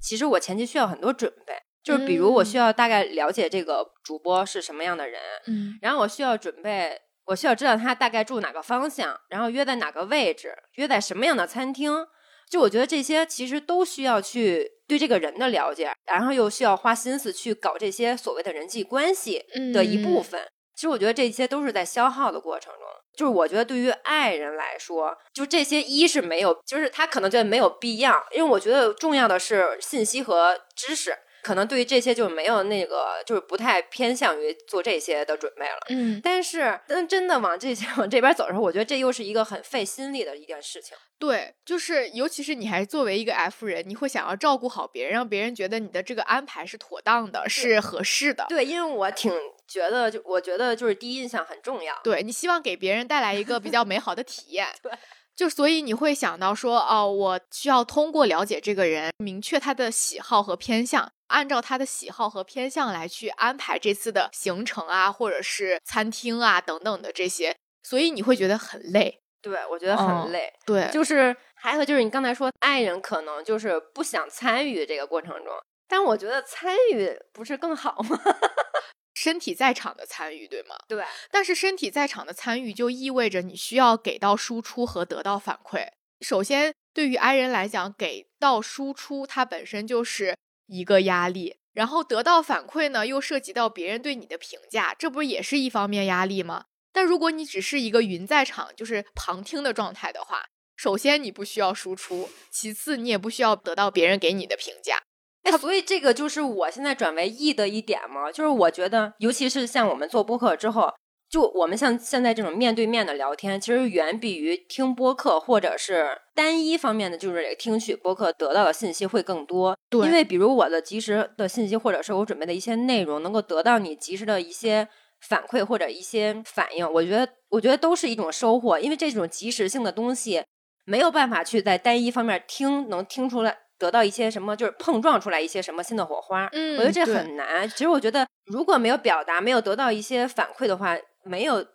[0.02, 1.54] 其实我前期需要很多准备。
[1.84, 12.08] 就是比如我需要大概了解这个主播是什么样的人，嗯，然后我需要准备，我需要知道他大概住哪个方向，然后约在哪个位置，约在什么样的餐厅。
[12.50, 20.42] 就我觉得这些其实都需要去对这个人的了解，然后又需要花心思去搞这些所谓的人际关系的一部分。
[20.76, 22.82] 其实我觉得这些都是在消耗的过程中，
[23.16, 35.78] 就是我觉得对于爱人来说，就这些一是没有，就是他可能觉得没有必要，因为我觉得重要的是信息和知识，可能对于这些就没有那个，就是不太偏向于做这些的准备了。
[35.90, 40.98] 嗯，但是但真的往这些往这边走的时候，我觉得这又是一个很费心力的一件事情。
[41.20, 48.48] 对，就是尤其是你还作为一个 F 人，你会想要照顾好别人，让别人觉得你的这个安排是妥当的，是合适的。
[48.50, 49.32] 对，因为我挺
[49.68, 51.96] 觉得，就我觉得就是第一印象很重要。
[52.04, 54.68] 对你希望给别人带来一个比较美好的体验。
[54.82, 54.92] 对，
[55.38, 69.22] 就所以你会想到说，哦，我需要通过了解这个人，明确他的喜好和偏向，按照他的喜好和偏向来去安排这次的行程啊，或者是餐厅啊等等的这些，所以你会觉得很累。
[69.42, 70.52] 对，我觉得很累。
[70.66, 75.54] 对，就是还有就是你刚才说，爱人可能就是不想参与这个过程中，
[75.88, 78.20] 但我觉得参与不是更好吗？
[79.14, 80.76] 身体在场的参与，对吗？
[80.88, 81.04] 对。
[81.32, 85.88] 但是身体在场的参与就意味着你需要给到输出和得到反馈。
[86.22, 90.36] 首先，对于 I 人来讲，给到输出它本身就是
[90.68, 96.66] 一个压力，然后得到反馈呢，又涉及到别人对你的评价，这不也是一方面压力吗？
[96.92, 105.00] 但如果你只是一个云在场，就是旁听的状态的话，首先你不需要输出，其次你也不需要得到别人给你的评价。
[105.44, 110.92] 哎，所以这个就是我现在转为 E 的一点嘛，就是我觉得，尤其是像我们做播客之后，
[111.30, 119.78] 就我们像现在这种面对面的聊天，其实远比于听播客或者是单一方面的，就是听取播客得到的信息会更多。
[119.90, 124.88] 对，因为比如我的及时的信息，或者是我准备的一些内容，能够得到你及时的一些
[125.22, 128.80] 反馈或者一些反应，我觉得，我觉得都是一种收获。
[128.80, 130.44] 因为这种及时性的东西，
[130.86, 133.58] 没有办法去在单一方面听能听出来。
[133.78, 136.48] 得到一些什么，就是碰撞出来一些什么新的火花。
[136.54, 137.68] 嗯，我觉得这很难。
[137.68, 141.66] 其实我觉得，如果没有表达，没有得到一些反馈的话，没有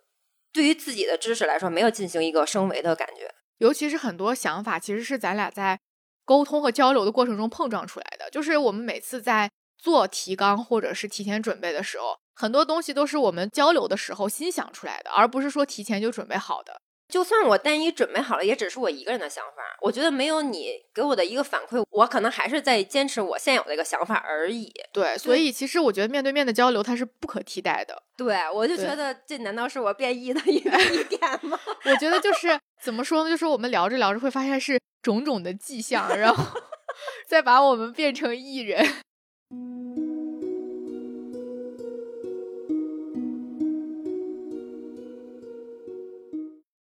[0.51, 3.33] 对于自己的知识来说，没有进行一个升维的感觉。
[3.59, 5.79] 尤其是很多想法，其实是咱俩在
[6.25, 8.29] 沟通和交流的过程中碰撞出来的。
[8.31, 16.81] 就是我们每次在做提纲或者是提前准备的时候，很多东西都是我们交流的时候心想出来的，而不是说提前就准备好的。
[17.11, 19.61] 就算我单一准备好了，也只是我一个人的想法。
[19.81, 24.71] 我觉得没有你给我的一个反馈，我可能还是在坚持我现有的一个想法而已。
[24.93, 28.01] 对，所以其实我觉得面对面的交流它是不可替代的。
[28.15, 31.59] 对，我就觉得这难道是我变异的一个 一点吗？
[31.85, 33.29] 我觉得就是怎么说呢？
[33.29, 36.61] 就是我们聊着聊着会发现是种种的迹象，然后
[37.27, 38.87] 再把我们变成艺人。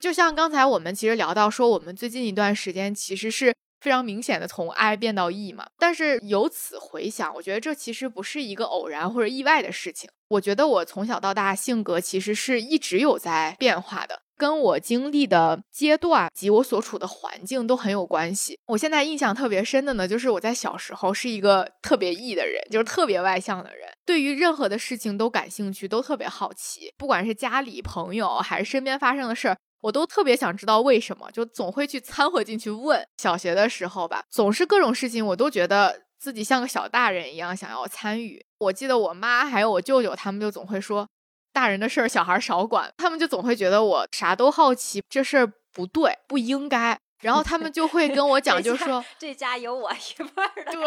[0.05, 5.65] 就像刚才我们其实聊到说，我们最近一段时间其实是非常明显的从 I 变到 E 嘛。
[5.79, 10.07] 但是由此回想，我觉得这其实不是一个偶然或者意外的事情。
[10.27, 18.59] 我觉得我从小到大性格其实是一直有在变化的，跟我经历的阶段及我所处的环境都很有关系。
[18.67, 29.57] 我现在印象特别深的呢，就是我在小时候是一个特别 E 的人，就是特别外向的人，对于任何的事情都感兴趣，都特别好奇，不管是家里朋友还是身边发生的事儿。
[29.81, 33.05] 我都特别想知道为什么，就总会去掺和进去问。
[33.17, 38.43] 小学的时候吧，总是各种事情，我都觉得自己像个小大人一样想要参与。
[38.57, 41.07] 我记得我妈还有我舅舅他们就总会说，
[41.53, 42.91] 大人的事儿小孩少管。
[42.97, 46.97] 他们就总会觉得我啥都好奇，这事儿不对，不应该。
[47.21, 50.65] 然后他们就会跟我讲，就说这家有我一半儿。
[50.65, 50.83] 对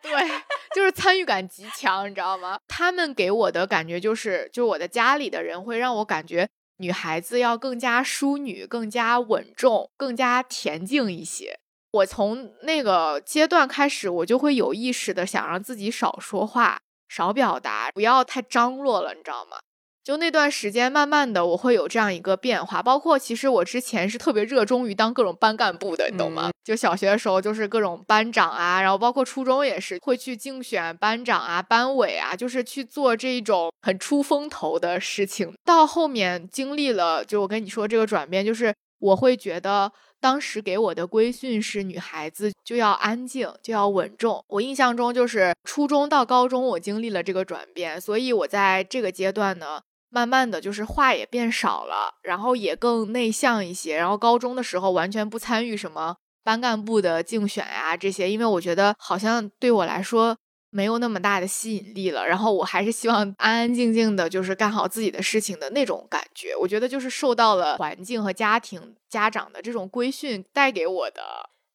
[0.00, 0.40] 对，
[0.74, 2.58] 就是参与感极强，你知道吗？
[2.68, 6.48] 他们给我的感觉就是，就我的家里的人会让我感觉。
[6.82, 11.60] 女孩子要更加淑女、更加稳重、更加恬静一些。
[11.92, 19.58] 我从那个阶段开始，我就会有意识的想让自己少说话、少表达，不要太张罗了，你知道吗？
[20.04, 22.82] 就那段时间，慢慢的我会有这样一个变化。
[22.82, 26.50] 包括其实我之前是特别热衷于当各种班干部的，你懂吗？
[26.64, 35.52] 就小学的时候就是各种班长啊，然后包括初中也是会去竞选班长啊、班委啊，就是去做这种很出风头的事情。
[35.64, 39.92] 到后面经历了，就我跟你说这个转变，就是我会觉得。
[40.22, 44.40] 当时给我的规训是女孩子就要安静，就要稳重。
[44.46, 49.82] 我印象中就是初中到高中，我经历了这个转变，所以我在这个阶段呢，
[50.12, 53.96] 慢慢的就是话也变少了，然后也更内向一些。
[53.96, 60.36] 然后高中的时候完全不参与什么班干部的竞选呀这些，因为我觉得好像对我来说。
[60.74, 66.56] 没有那么大的吸引力了，然后我还是希望安安静静的，就是干好自己的事情的那种感觉。
[66.56, 71.22] 我觉得就是受到了环境和家庭、家长的这种规训带给我的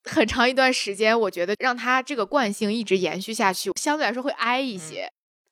[0.09, 5.07] 很长一段时间，我觉得让他这个惯性一直延续下去，相对来说会挨一些。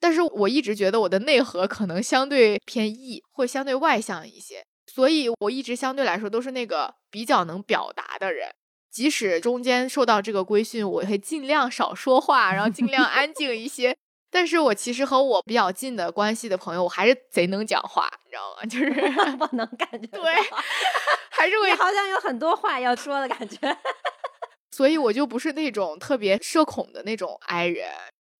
[0.05, 8.49] 但是我一直觉得我的内核可能相对偏 E，会相对外向一些，所以我一直相对来说都是那个比较能表达的人。
[8.91, 13.97] 即使中间受到这个规训，我会尽量少说话，然后尽量安静一些。
[14.29, 18.61] 但是我其实和我比较近的关系的朋友，我还是贼能讲话，你知道吗？
[18.69, 18.91] 就是
[19.41, 20.35] 我能感觉对，
[21.33, 23.75] 还是会好像有很多话要说的感觉。
[24.69, 27.89] 所以我就不是那种特别社恐的那种 I 人，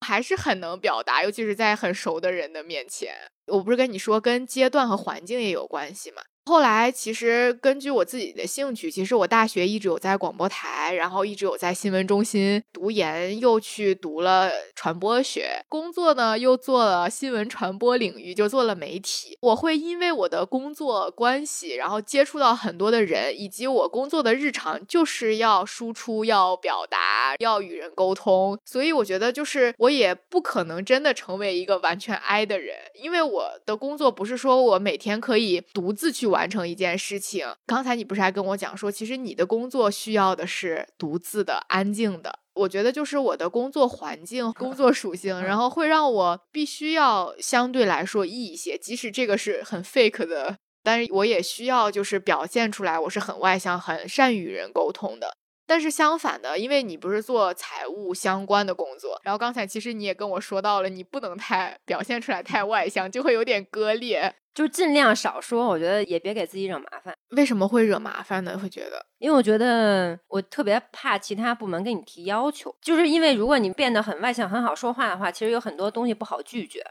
[0.06, 3.16] 还是很能表达，尤其是在很熟的人的面前。
[3.48, 6.22] 我不是跟你说，跟阶段和环境也有关系吗？
[6.48, 15.66] 后来，其实根据我自己的兴趣，其实我大学一直有在广播台，然后一直有在新闻中心读研，又去读了传播学。
[15.68, 19.36] 工作呢，又做了新闻传播领域，就做了媒体。
[19.42, 28.56] 我会因为我的工作关系，然后接触到很多的人，以及我工作的日常就是要输出、要表达、要与人沟通。
[28.64, 36.35] 所以我觉得，就是我也不可能真的成为一个完全 I 的人，因为我的工作不是说我每天可以独自去。
[36.36, 42.40] 完成一件事情，刚才你不是还跟我讲说，其实你的工作需要的是独自的、安静的。
[42.56, 55.38] 我觉得就是我的工作环境、工作属性，然后会让我必须要相对来说 E 一些，即使这个是很 fake 的，但是我也需要就是表现出来我是很外向、很善与人沟通的。
[55.68, 64.36] 但是相反的，因为你不是做财务相关的工作，然后刚才其实你也跟我说到了，你不能太表现出来太外向，就会有点割裂。
[64.54, 67.14] 就尽量少说，我觉得也别给自己惹麻烦。
[67.32, 68.58] 为什么会惹麻烦呢？
[68.58, 76.82] 会觉得，因为我觉得我特别怕其他部门给你提要求，就是因为如果你变得很外向、很好说话的话，其实有很多东西不好拒绝。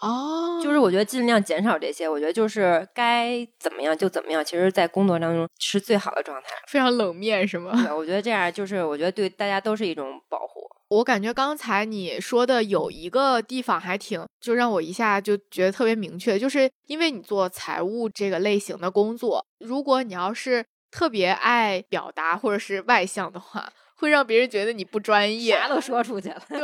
[0.00, 4.44] 哦，就是我觉得尽量减少这些，我觉得就是该怎么样就怎么样。
[4.44, 7.72] 其实，在工作当中是最好的状态，非常冷面是吗？
[7.84, 10.62] 对，我觉得这样就是，我觉得对大家都是一种保护。
[10.88, 26.60] 我感觉刚才你说的有一个地方还挺，就让我一下就觉得特别明确，就是因为你做财务这个类型的工作，如果你要是特别爱表达或者是外向的话，会让别人觉得你不专业，啥都说出去了，对，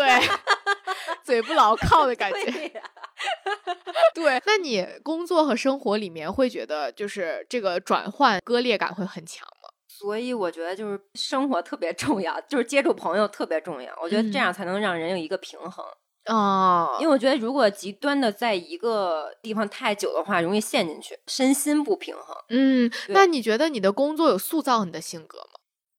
[1.24, 2.82] 嘴不牢靠的感觉。
[4.14, 9.68] 对，那你工作和生活里面会觉得就是这个转换割裂感会很强吗？
[9.88, 13.92] 所以我觉得就是生活特别重要，就是接触朋友特别重要。
[14.00, 15.84] 我觉得这样才能让人有一个平衡
[16.26, 16.96] 哦。
[17.00, 22.36] 因为我觉得如果极端的在一个地方太久的话，容易陷进去，身心不平衡。
[22.50, 25.58] 嗯，那你觉得你的工作有塑造你的性格吗？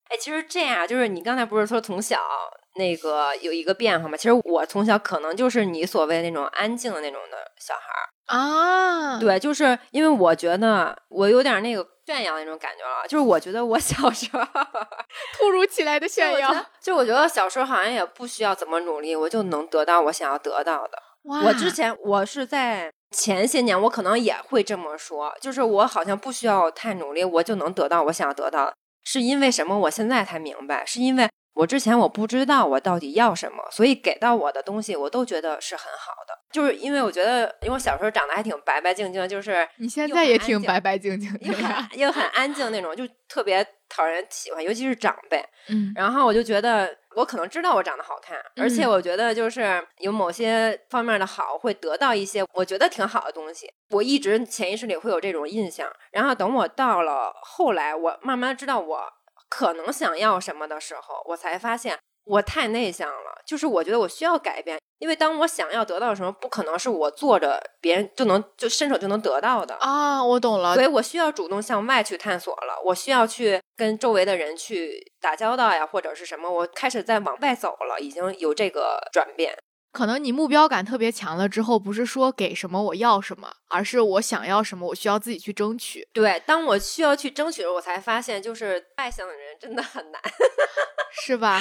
[0.10, 2.20] 哎，其实这样，就是你刚才不是说从小
[2.80, 4.18] 那个有一个变化嘛？
[4.18, 8.10] 其实我从小可能就是你所谓那种安静的那种的小孩儿。
[8.26, 14.40] 啊，对，就是因为我觉得我有点那个炫耀那种感觉了，就是我觉得我小时候
[15.38, 20.98] 突如其来的炫耀，就我觉得小时候好像也不需要怎么努力，我就能得到我想要得到的。
[21.24, 28.74] 我之前我是在前些年，我可能也会这么说，就是我好像不需要太努力，我就能得到我想要得到的。
[29.04, 29.78] 是因为什么？
[29.80, 31.28] 我现在才明白，是因为
[31.60, 36.34] 我之前我不知道我到底要什么，所以给到我的东西我都觉得是很好的。
[36.50, 45.44] 就是因为我觉得，因为我小时候长得还挺白白净净，就是你现在也挺白白净净，又很又很安静那种，就特别讨人喜欢，尤其是长辈。
[45.68, 53.70] 嗯，然后我就觉得，我可能知道我长得好看，而且我觉得就是有某些方面的好，会得到一些我觉得挺好的东西。
[53.90, 59.04] 我一直潜意识里会有这种印象，然后等我到了后来，我慢慢知道我
[59.50, 61.98] 可能想要什么的时候，我才发现。
[62.26, 70.24] 我太内向了，就是我觉得我需要改变，因为当我想要得到什么，不可能是我坐着别人就能就伸手就能得到的啊。
[70.24, 79.58] 我懂了，所以我需要主动向外去探索了，我需要去跟周围的人去打交道呀，或者是什么，我开始在往外走了，已经有这个转变。
[79.92, 86.08] 可能你目标感特别强了之后，不是说给什么我要什么，而是我想要什么，我需要自己去争取。
[86.14, 90.22] 对，当我需要去争取的时候，我才发现，就是外向的人真的很难，
[91.26, 91.60] 是吧？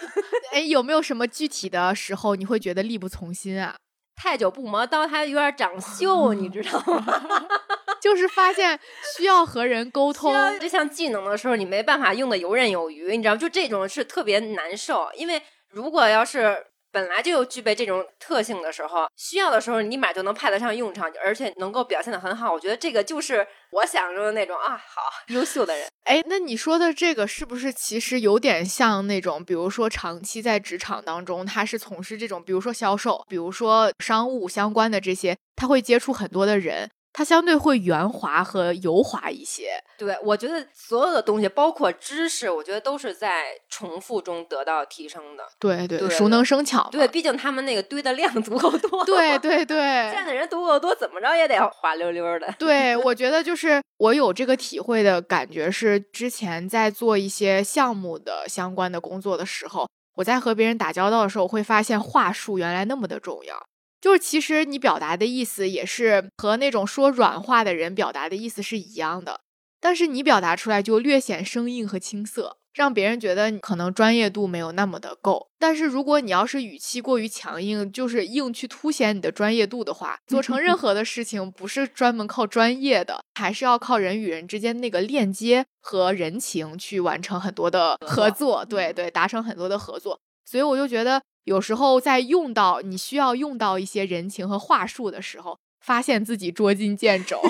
[0.52, 3.76] 哎，有没有什么具体的时候你会觉得力不从心啊？
[4.14, 7.46] 太久不磨刀，它有点长锈，你知道吗？
[8.02, 8.78] 就是发现
[9.16, 16.66] 需要和人沟通这项技能的时候，你没办法用的游刃有余，你知道，就这种是特别难受，因为如果要是。
[16.92, 22.52] 本来就有具备这种特性的时候，需要的时候立马就能派得上用场，而且能够表现的很好。
[22.52, 25.88] 我觉得这个就是我想中的那种啊，好优秀的人。
[26.04, 36.90] 哎，那你说的这个是不是其实有点像那种，比如说长期在职场当中，他是从事这种，比如说销售，比如说商务相关的这些，他会接触很多的人。
[37.12, 39.72] 它相对会圆滑和油滑一些。
[39.98, 45.44] 对，我觉得所有的东西，包括知识，我觉得都是在重复中得到提升的。
[45.58, 46.88] 对对，熟能生巧。
[46.90, 49.04] 对，毕竟他们那个堆的量 足够多。
[49.04, 52.54] 对对 对，见的人足够多，怎么着也得滑溜溜的。
[52.58, 63.60] 对，我觉得就是我有这个体会的感觉是，之前在做一些项目的相关的工作的时候，我在和别人打交道的时候，会发现话术原来那么的重要。
[64.00, 69.42] 就是其实你表达的意思也是和那种说软话的人表达的意思是一样的，
[69.80, 75.48] 但是你表达出来就略显生硬和青涩，让别人觉得你可能专业度没有那么的够。
[75.58, 90.18] 但是如果你要是语气过于强硬，就是硬去凸显你的专业度的话，做成任何的事情不是专门靠专业的，还是要靠人与人之间那个链接和人情去完成很多的合作，对对，达成很多的合作。
[90.46, 91.20] 所以我就觉得。
[91.44, 97.40] 有时候在用到你需要用到一些人情和话术的时候，发现自己捉襟见肘。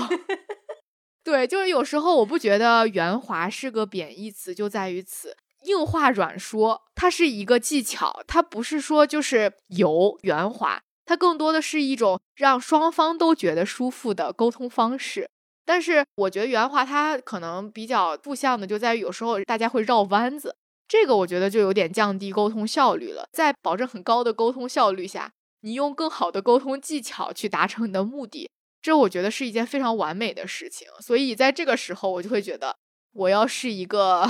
[1.22, 15.28] 对，就是有时候我不觉得圆滑是个贬义词，就在于此，硬话软说，它是一个技巧，它不是说就是油圆滑，它更多的是一种让双方都觉得舒服的沟通方式。
[15.66, 20.57] 但是我觉得圆滑它可能比较负向的，就在于有时候大家会绕弯子。
[20.91, 23.28] 这个我觉得就有点降低沟通效率了。
[23.32, 28.51] 在保证很高的沟通效率下，你用更好的沟通技巧去达成你的目的，
[28.82, 30.88] 这我觉得是一件非常完美的事情。
[31.01, 32.74] 所以在这个时候，我就会觉得，
[33.12, 34.26] 我要是一个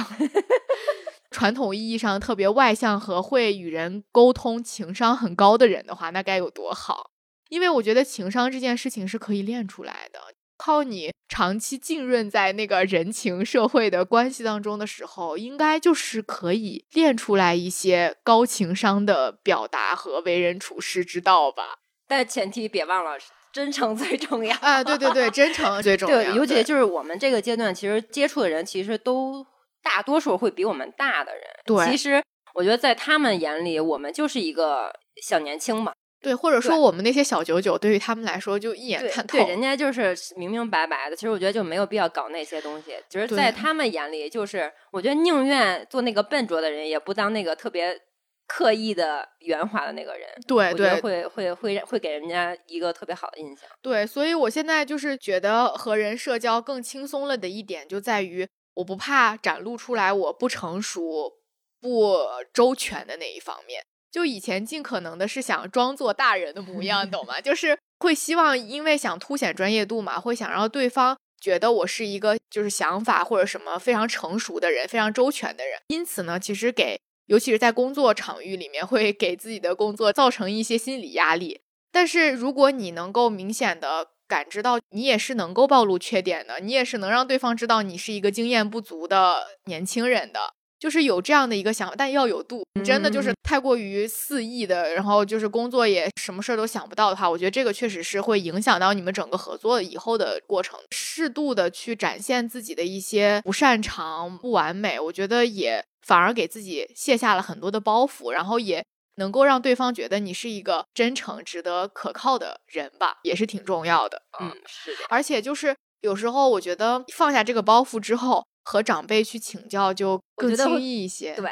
[1.32, 7.10] 传统意义上特别外向和会与人沟通、情商很高的人的话，那该有多好！
[7.48, 10.20] 因为我觉得情商这件事情是可以练出来的。
[10.60, 21.78] 靠你长期浸润在那个人情社会的关系当中的时候，应该就是可以练出来一些高情商的表达和为人处事之道吧。
[22.06, 23.12] 但前提别忘了，
[23.50, 24.84] 真诚最重要啊！
[24.84, 26.16] 对对对，真诚最重要。
[26.22, 29.46] 对，尤其就是我们这个阶段，其实接触的人其实都
[29.82, 31.42] 大多数会比我们大的人。
[31.64, 34.92] 对，其实我觉得在他们眼里，我们就是一个
[35.22, 35.92] 小年轻嘛。
[36.22, 39.38] 对，或者说我们那些小九九，对于他们来说就一眼看透。
[39.38, 41.16] 对，人家就是明明白白的。
[41.16, 42.94] 其实我觉得就没有必要搞那些东西。
[43.08, 47.98] 就是在他们眼里，就是我觉得宁愿做那个笨拙的人，也不当那个特别
[48.46, 50.28] 刻意的圆滑的那个人。
[50.46, 53.68] 对对，会会会会给人家一个特别好的印象。
[53.80, 61.32] 对，所以我现在就是觉得和人社交更轻松了的一点，就在于我不怕展露出来我不成熟、
[61.80, 62.18] 不
[62.52, 63.82] 周全的那一方面。
[64.10, 67.40] 就以前尽可能的是想装作大人的模样，懂 吗？
[67.40, 75.78] 就是会希望，因为想凸显专业度嘛，会想让对方觉得我是一个就是想法或者什么非常成熟的人，非常周全的人。
[75.88, 81.60] 因此呢，其实给尤其是在工作场域里面，会给自己的工作造成一些心理压力。
[81.92, 90.54] 但是如果你能够明显的感知到，你也是能够暴露缺点的，你也是能让对方知道你是一个经验不足的年轻人的。
[90.80, 92.64] 就是有这样的一个想法，但要有度。
[92.74, 100.80] 你真的就是太过于肆意的，然后就是工作也什么事儿都想不到的话，我觉得这个确实是会影响到你们整个合作以后的过程。
[100.90, 108.82] 适度的去展现自己的一些不擅长、不完美，我觉得也反而给自己卸下了很多的包袱，然后也
[109.16, 114.22] 能够让对方觉得你是一个真诚、值得可靠的人吧，也是挺重要的。
[114.40, 115.00] 嗯，是的。
[115.10, 118.42] 而且就是有时候我觉得放下这个包袱之后。
[118.62, 121.50] 和长辈去请教就更轻易一些，对，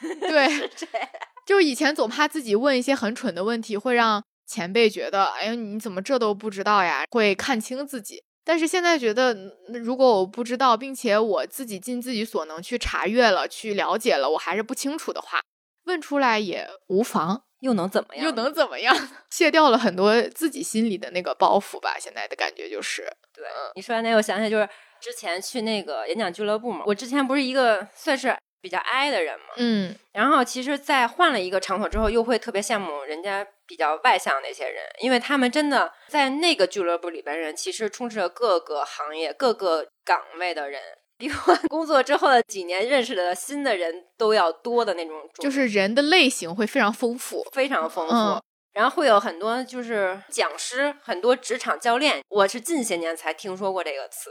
[0.20, 0.70] 对，
[1.46, 7.04] 就是以前总怕自己问一些很蠢的问题，会让前辈觉得，哎呀，你怎么这都不知道呀？
[7.10, 8.22] 会看清自己。
[8.42, 9.36] 但是现在觉得，
[9.84, 15.40] 如果我不知道，并且我自己尽自己所能去查阅了、去了解了，我还是不清楚的话，
[15.84, 18.24] 问出来也无妨，又能怎么样？
[18.24, 18.96] 又能怎么样？
[19.30, 21.96] 卸掉了很多自己心里的那个包袱吧。
[22.00, 23.02] 现在的感觉就是，
[23.32, 23.44] 对
[23.76, 24.68] 你说完那，我想起来就是
[25.00, 28.36] 之前去那个演讲俱乐部嘛，我之前不是一个算是。
[28.62, 40.78] 比较 I 的人嘛，嗯，然后其实，在换了一个场所之后，又会特别羡慕人家比较外向那些人，因为他们真的在那个俱乐部里边，人其实充斥着各个行业、各个岗位的人，
[41.16, 48.42] 比我工作之后的几年认识的新的人都要多的那种，就是人的类型会非常丰富，非常丰富，
[48.74, 54.30] 然后会有很多就是讲师，很多职场教练，我是近些年才听说过这个词。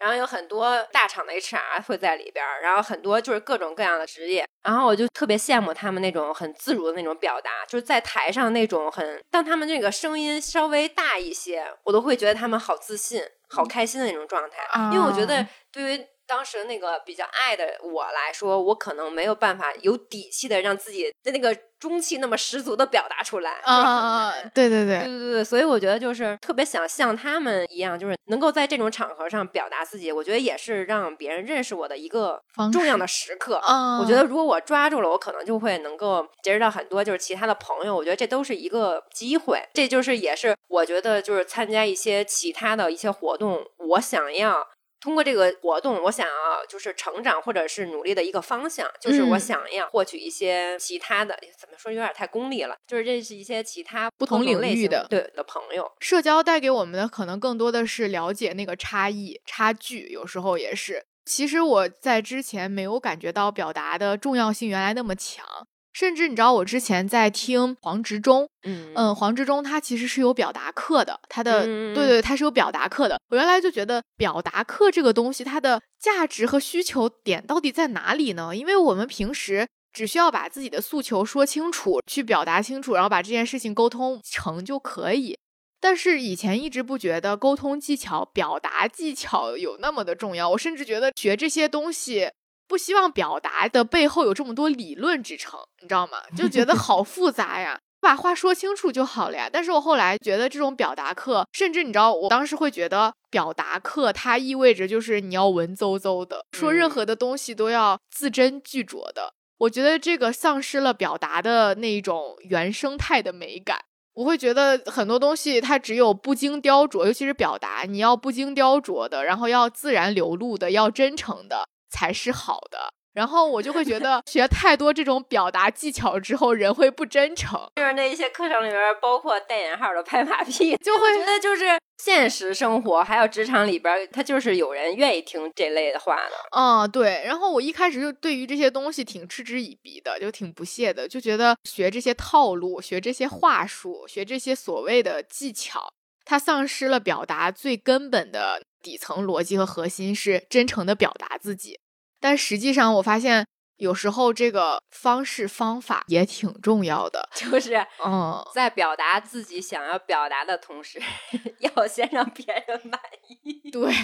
[0.00, 14.56] 然后有很多大厂的 HR 会在里边儿，然后很多就是各种各样的职业，然后我就特别羡慕他们那种很自如的那种表达，就是在台上那种很，当他们那个声音稍微大一些，我都会觉得他们好自信、好开心的那种状态，
[14.92, 15.46] 因为我觉得。
[15.70, 16.06] 对于。
[16.30, 23.58] 当时那个比较爱的我来说，我可能没有办法有底气的让自己的那个中气那么十足的表达出来。
[23.64, 30.12] 啊，对对对对对对，所以我觉得就是特别想像他们一样，就是能够在这种场合上表达自己。
[30.12, 32.40] 我觉得也是让别人认识我的一个
[32.72, 33.56] 重要的时刻。
[33.56, 37.96] 啊，我觉得如果我抓住了，我可能就会能够结识到很多就是其他的朋友。
[37.96, 39.60] 我觉得这都是一个机会。
[39.74, 44.68] 这就是也是我觉得就是参加一些其他的一些活动，我想要。
[45.00, 55.90] 通过这个活动，我想要就是成长或者是努力的一个方向，就是我想要获取一些其他的，怎么说有点太功利了，就是认识一些其他不同领域的对的朋友。
[56.00, 61.06] 社交带给我们的可能更多的是了解那个差异、差距，有时候也是。
[61.24, 65.46] 其实我在之前没有感觉到表达的重要性原来那么强。
[65.92, 73.20] 甚至你知道，我之前在听黄执中，嗯嗯，黄执中他其实是有表达课的，他的对对，他是有表达课的。
[73.28, 78.54] 我原来就觉得表达课这个东西，它的价值和需求点到底在哪里呢？
[78.54, 85.36] 因为我们平时只需要把自己的诉求说清楚，去表达清楚，然后把这件事情沟通成就可以。
[85.80, 92.30] 但是以前一直不觉得沟通技巧、表达技巧有那么的重要，我甚至觉得学这些东西。
[92.70, 96.18] 不希望表达的背后有这么多理论支撑，你知道吗？
[96.36, 99.50] 就觉得好复杂呀，把话说清楚就好了呀。
[99.52, 109.34] 但是我后来觉得这种表达课，甚至你知道，我当时会觉得表达课它意味着就是你要文绉绉的，说任何的东西都要字斟句酌的。
[109.58, 113.80] 我觉得这个丧失了表达的那一种原生态的美感。
[114.14, 121.66] 我会觉得很多东西它只有不经雕琢，尤其是表达，你要不经雕琢的，然后要自然流露的，要真诚的。
[121.90, 122.78] 才是好的，
[123.12, 127.60] 然后我就会觉得 学太多这种表达技巧之后，人会不真诚。
[127.76, 136.32] 就是那一些课程里边，包括带引号的拍马屁，就会觉得就是现实生活还有职场里边，他就是有人愿意听这类的话的。
[136.56, 137.22] 嗯，对。
[137.26, 145.92] 然后我一开始就对于这些东西挺嗤之以鼻的，就挺不屑的，就觉得学这些套路、学这些话术、学这些所谓的技巧，
[146.24, 148.62] 它丧失了表达最根本的。
[148.82, 151.78] 底层逻辑和核心是真诚的表达自己，
[152.20, 157.74] 但实际上我发现有时候这个方式方法也挺重要的， 就是
[158.04, 161.00] 嗯，在表达自己想要表达的同时，
[161.60, 163.00] 要先让别人满
[163.42, 163.70] 意。
[163.70, 163.94] 对，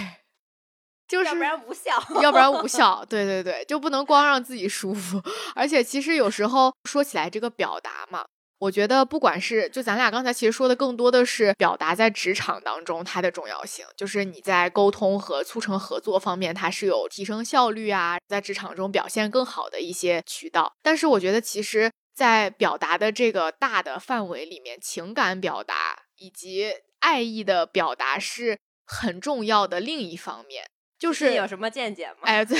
[1.07, 3.05] 就是 要不然无效，要不然无效。
[3.05, 5.21] 对对对，就不能光让自己舒服，
[5.55, 8.25] 而且其实有时候说起来这个表达嘛。
[8.59, 20.73] 我觉得，不管是就咱俩刚才其实说的，更多的是表达在职场当中它的重要性，就是你在沟通和促成合作方面，它是有提升效率啊，在职场中表现更好的一些渠道。
[20.81, 30.65] 但是，我觉得其实，在表达的这个大的范围里面，情感表达以及爱意的表达是很重要的另一方面。
[30.97, 32.21] 就是有什么见解吗？
[32.23, 32.57] 哎，对。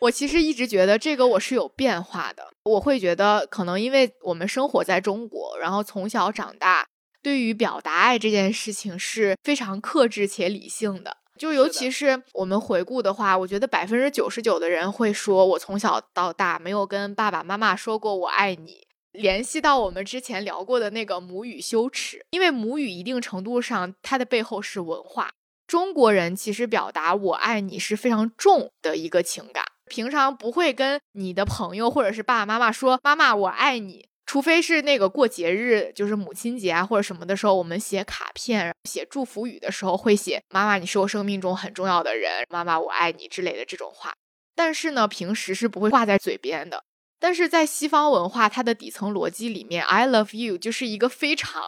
[0.00, 6.86] 我其实一直觉得这个我是有变化的，我会觉得可能因为我们生活在中国，然后从小长大，
[7.22, 11.18] 对于表达爱这件事情是非常克制且理性的。
[11.38, 18.86] 就尤其是我们回顾的话，我觉得百分之九十九的人会说，我从小到大没有跟爸爸妈妈说过我爱你。
[19.12, 25.30] 联系到我们之前聊过的那个母语羞耻，因为母语一定程度上它的背后是文化。
[25.66, 29.64] 中国人其实表达我爱你是非常重的一个情感。
[29.90, 44.12] 平常不会跟你的朋友或者是爸爸妈妈说“妈妈我爱你”，除非是那个过节日，就是母亲节啊或者什么的时候，我们写卡片、写祝福语的时候会写“妈妈，你是我生命中很重要的人，妈妈我爱你”之类的这种话。
[44.54, 46.84] 但是呢，平时是不会挂在嘴边的。
[47.18, 51.62] 但是在西方文化，它的底层逻辑里面，“I love you” 就是一个非常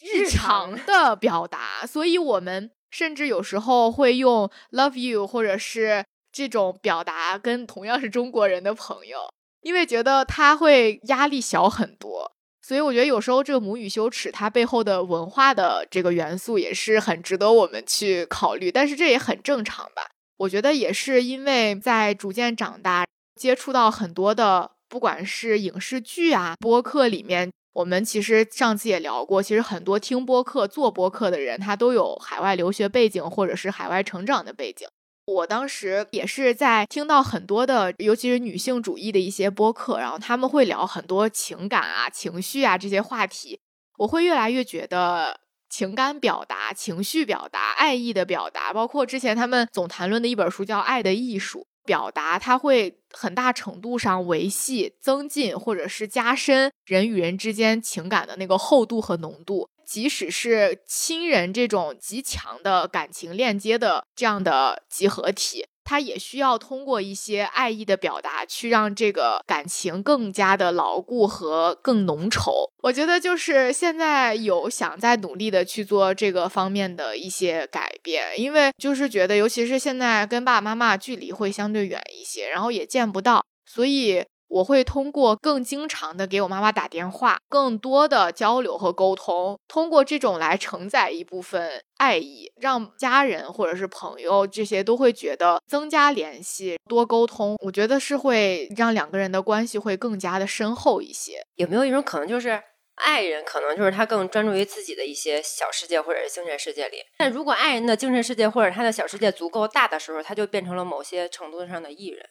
[0.00, 6.04] 日常的表达，所以我们甚至有时候会用 “love you” 或者是。
[6.32, 9.18] 这种表达跟同样是中国人的朋友，
[9.60, 12.32] 因为觉得他会压力小很多。
[12.64, 20.08] 所以我觉得有时候这个母语羞耻它背后的文化的这个元素也是很值得我们去考虑，但是这也很正常吧。
[20.36, 23.04] 我觉得也是因为在逐渐长大，
[23.34, 34.86] 接触到很多的，不管是影视剧啊、播客里面，我们其实上次也聊过，其实很多听播客、做播客的人，他都有海外留学背景或者是海外成长的背景。
[35.32, 43.58] 我当时也是在听到很多的，尤其是女性主义的一些播客，然后他们会聊很多情感啊、情绪啊这些话题，
[43.98, 59.68] 我会越来越觉得情感表达、情绪表达、爱意的表达，包括之前他们总谈论的一本书叫《爱的艺术》，表达它会很大程度上维系、增进或者是加深人与人之间情感的那个厚度和浓度。
[59.92, 72.70] 即使是亲人这种极强的感情链接的这样的集合体，它也需要通过一些爱意的表达，去让这个感情更加的牢固和更浓稠。
[72.82, 84.24] 我觉得就是现在有想在努力的去做这个方面的一些改变，因为就是觉得，尤其是现在跟爸爸妈妈距离会相对远一些，然后也见不到，所以。
[84.52, 101.42] 我会通过更经常的给我妈妈打电话，更多的交流和沟通，通过这种来承载一部分爱意，让家人或者是朋友这些都会觉得增加联系，多沟通，我觉得是会让两个人的关系会更加的深厚一些。
[101.54, 102.62] 有没有一种可能，就是
[102.96, 112.28] 爱人可能就是他更专注于自己的一些小世界或者是精神世界里，但如果爱人的精神世界或者他的小世界足够大的时候，他就变成了某些程度上的艺人。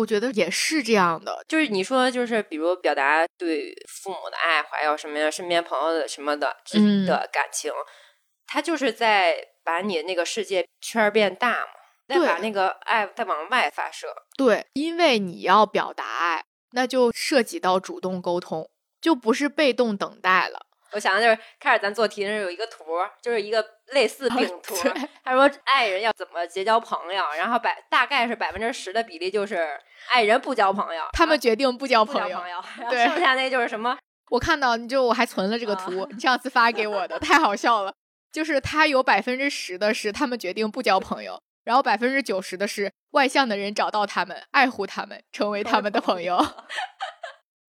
[0.00, 6.56] 我觉得也是这样的，就是你说，就是比如表达对父母的爱，还有什么呀，身边朋友的什么的
[7.06, 7.70] 的感情，
[8.46, 11.72] 他就是在把你那个世界圈变大嘛，
[12.08, 14.08] 再把那个爱再往外发射。
[14.36, 18.70] 对，因为你要表达爱，那就涉及到主动沟通，
[19.00, 20.66] 就不是被动等待了。
[20.92, 22.84] 我想的就是开始咱做题的时候有一个图，
[23.22, 24.74] 就是一个类似饼图。
[25.22, 29.68] 他说爱人要怎么结交朋友，然后百大概是百分之十的比例就是
[30.10, 32.42] 爱人不交朋友，他们决定不交朋友。
[32.90, 33.96] 对，剩下那就是什么？
[34.30, 37.92] 我看到你就我还存了这个图，你上次发给我的， 太好笑了。
[38.32, 46.36] 就是他有百分之十的是他们决定不交朋友，然后百分之九十的是外向的人找到他们，爱护他们，成为他们的朋友。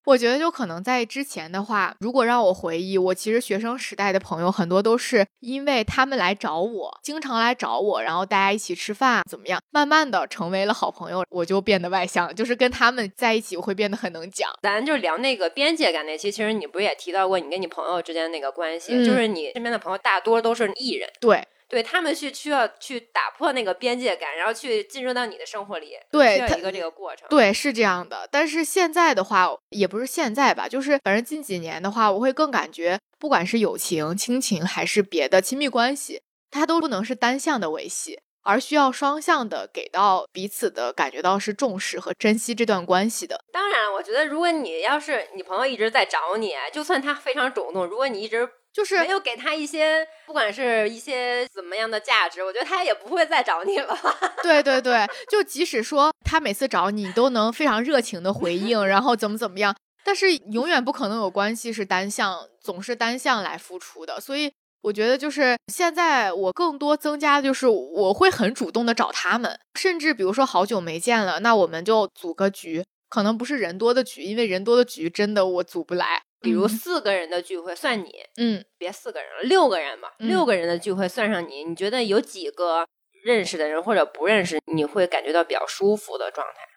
[0.04, 14.50] 我觉得就可能在之前的话，如果让我回忆，我其实学生时代的朋友很多都是因为他们来找我，经常来找我，然后大家一起吃饭怎么样，慢慢的成为了好朋友，我就变得外向，就是跟他们在一起，我会变得很能讲。
[14.62, 21.46] 咱就聊那个边界感那期，其实你不是也提到过你跟你朋友之间那个关系，就是你身边的朋友大多都是艺人，对。
[21.72, 27.26] 对他们去需要去打破那个边界感，然后去进入到你的生活里，对，需要一个这个过程。
[27.30, 28.28] 对，是这样的。
[28.30, 36.20] 但是现在的话，也不是现在吧，就是反正近几年的话，我会更感觉，不管是友情、亲情还是别的亲密关系，
[36.50, 43.42] 它都不能是单向的维系，而需要双向的给到彼此的感觉到是重视和珍惜这段关系的。
[43.50, 48.46] 当然，我觉得如果你要是你朋友一直在找你，就算他非常主动，如果你一直。
[48.72, 53.96] 就是没有给他一些，不管是一些怎么样的价值，我觉得他也不会再找你了。
[54.42, 64.18] 对对对，就即使说他每次找你都能非常热情的回应，然后怎么怎么样，但是永远不可能有关系是单向，总是单向来付出的。
[64.18, 64.50] 所以
[64.80, 76.22] 我觉得就是现在我更多增加的就是我会很主动的找他们，甚至比如说好久没见了，那我们就组个局，可能不是人多的局，因为人多的局真的我组不来。
[76.42, 82.86] 比如四个人的聚会算你，嗯，别四个人了，六个人吧，六个人的聚会算上你，你觉得有几个
[83.24, 86.68] 认识的人或者不认识，你会感觉到比较舒服的状态？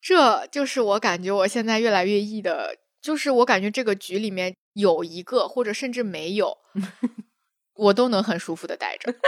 [0.00, 6.58] 这就是我感觉我现在越来越易的，就是我感觉这个局里面有一个或者甚至没有，
[7.74, 9.12] 我都能很舒服的待着。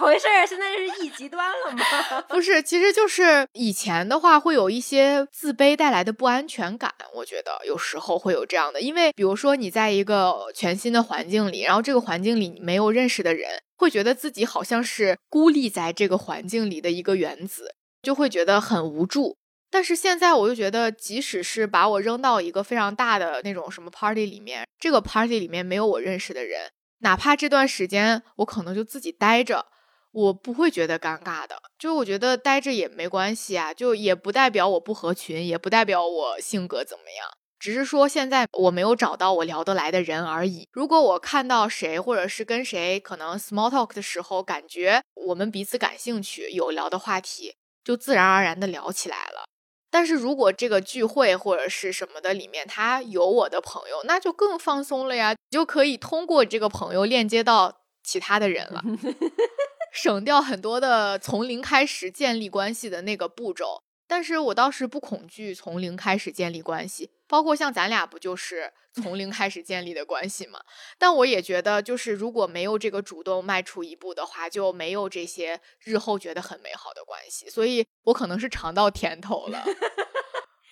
[0.00, 0.46] 咋回事儿？
[0.46, 2.22] 现在是一极端了吗？
[2.30, 6.94] 不是，其实就是以前的话会有一些自卑带来的不安全感。
[7.12, 19.36] 我觉得有时候会有这样的，因为比如说你在一个全新的环境里，然后这个环境里你没有认识的人，会觉得自己好像是孤立在这个环境里的一个原子，就会觉得很无助。
[19.70, 26.70] 但是现在我就觉得，即使是把我扔到一个非常大的那种什么 party 里面，这个 party 里面没有我认识的人。
[27.02, 29.66] 哪怕这段时间我可能就自己待着，
[30.12, 31.56] 我不会觉得尴尬的。
[31.78, 40.68] 就我觉得待着也没关系啊，就也不代表我不合群，也不代表我性格怎么样，只是说现在我没有找到我聊得来的人而已。
[40.72, 47.54] 如果我看到谁，或者是跟谁可能 small talk 的时候，感觉我们彼此感兴趣，有聊的话题，
[47.84, 49.44] 就自然而然的聊起来了。
[49.92, 58.80] 但是如果这个聚会或者是什么的里面，他有我的朋友，那就更放松了呀，就可以通过这个朋友链接到其他的人了，
[59.90, 63.82] 省掉很多的从零开始建立关系的那个步骤。
[64.06, 70.58] 但是我倒是不恐惧从零开始建立关系，包括像咱俩不就是从零开始建立的关系吗？
[70.98, 77.48] 但我也觉得，就是如果没有这个主动迈出一步的话，就没有这些日后觉得很美好的关系。
[77.48, 79.64] 所以我可能是尝到甜头了。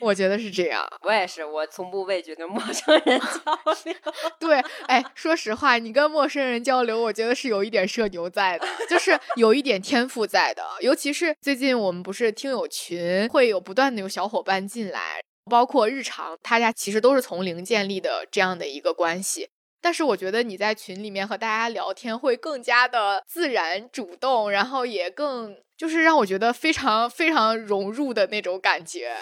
[0.01, 3.95] 我觉得是这样，我也是，我从不畏惧跟陌生人交流。
[4.39, 10.63] 对，哎，说实话，你跟陌生人交流，我觉得是有一点社牛在的，就是有一点天赋在的。
[10.81, 15.21] 尤其是最近我们不是听友群会有不断的有小伙伴进来，
[15.51, 19.49] 包括日常，大家其实都是从零建立的这样的一个关系。
[19.81, 29.15] 但是我觉得你在群里面和大家聊天会更加的自然、主动，然后也更就是让我觉得非常非常融入的那种感觉。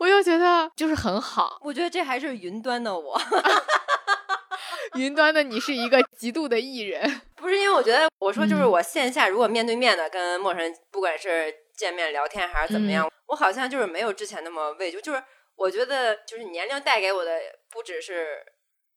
[0.00, 3.20] 我又觉得就是很好，我觉得这还是云端的我
[4.96, 15.22] 云端的你是一个极度的艺人，不是因为我觉得我说就是我线下如果面对面的跟陌生人，不管是见面聊天还是怎么样，我好像就是没有之前那么畏惧，就是
[15.54, 17.38] 我觉得就是年龄带给我的
[17.70, 18.38] 不只是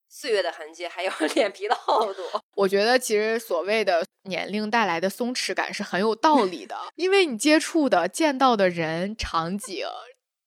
[0.09, 2.21] 岁月的痕迹，还有 脸皮的厚度。
[2.55, 9.85] 我觉得其实所谓的年龄带来的松弛感是很有道理的，因为你接触的、见到的人、场景。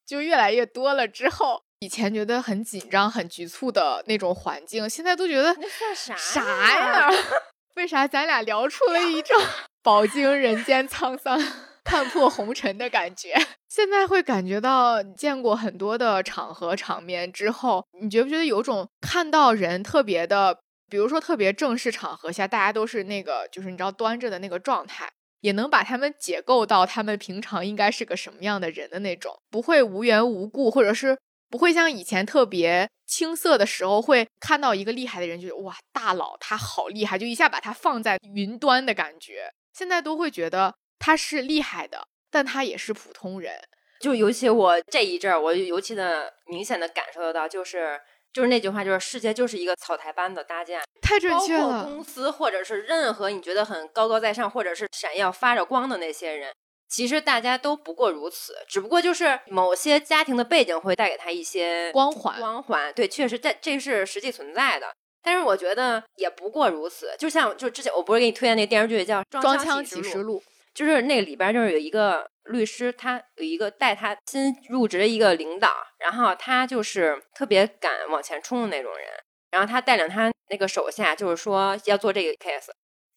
[0.07, 7.11] 就越来越多了之后，以前觉得很紧张、很局促的那种环境，现在都觉得那算啥啥呀？
[7.74, 9.36] 为啥咱俩聊出了一种
[9.82, 11.38] 饱经人间沧桑、
[11.84, 13.34] 看破红尘的感觉？
[13.68, 25.11] 现在会感觉到见过很多的场合场面之后，你觉不觉得有种看到人特别的，比如说特别正式场合下，大家都是那个就是你知道端着的那个状态。
[25.47, 31.16] 也能把他们解构到他们平常应该是个什么样的人的那种，不会无缘无故，或者是
[31.49, 39.49] 不会像以前特别青涩的时候，会看到一个厉害的人，觉得哇大佬他好厉害，就一下把他放在云端的感觉。
[39.72, 43.55] 现在都会觉得他是厉害的，但他也是普通人。
[44.01, 48.01] 就尤其我这一阵儿，我尤其的明显的感受得到，就是。
[48.32, 51.84] 就是那句话，就是世界就是一个草台班子搭建，太准确了。
[51.84, 56.52] 公司或者是任何你觉得很高高在上，或者是闪耀发着光的那些人，
[56.88, 58.54] 其实大家都不过如此。
[58.68, 62.92] 只不过就是某些家庭的背景会带给他一些光环，光环。
[62.92, 64.92] 对，确实这这是实际存在的。
[65.22, 67.14] 但是我觉得也不过如此。
[67.18, 70.40] 就像就之前我不是给你推荐那电视剧叫《装腔启示录》。
[70.74, 79.09] 就是那里边就是有一个律师，他有一个带他新入职的一个领导，然后他就是特别敢往前冲的那种人，
[79.57, 82.68] 然后他带领他那个手下，就是说要做这个 case，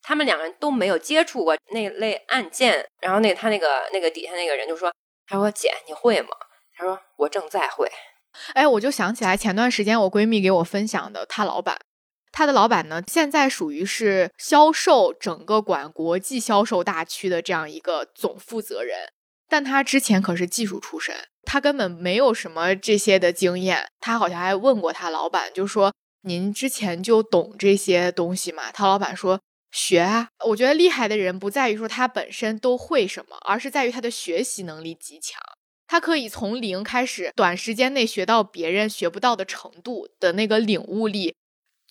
[0.01, 4.89] 他们两个人都没有接触过那类案件，然后那他那个那个底下那个人就说，
[5.27, 6.29] 他说姐你会吗？
[6.77, 7.91] 他说我正在会，
[8.53, 11.77] 哎，我就想起来前段时间我闺蜜给我分享的，她老板。
[12.31, 19.11] 他的老板呢，现在属于是销售整个管国际销售大区的这样一个总负责人，
[19.49, 23.89] 但他之前可是技术出身，他根本没有什么这些的经验。
[23.99, 25.91] 他好像还问过他老板，就说
[26.21, 29.39] ：“您之前就懂这些东西吗？”陶老板说
[29.71, 35.41] ：“学啊。”我觉得厉害的人不在于说他本身都会什么，而是在于他的学习能力极强，
[35.87, 41.35] 他可以从零开始，短时间内学到别人学不到的程度的那个领悟力。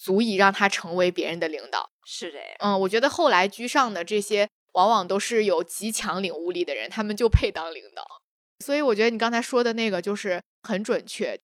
[0.01, 2.39] 足以让他成为别人的领导，是的。
[2.61, 8.07] 嗯，我觉得后来居上的这些，往往都是有极强领悟力的人，他们就配当领导。
[8.65, 11.37] 所以我觉得你刚才说的那个就是很准确。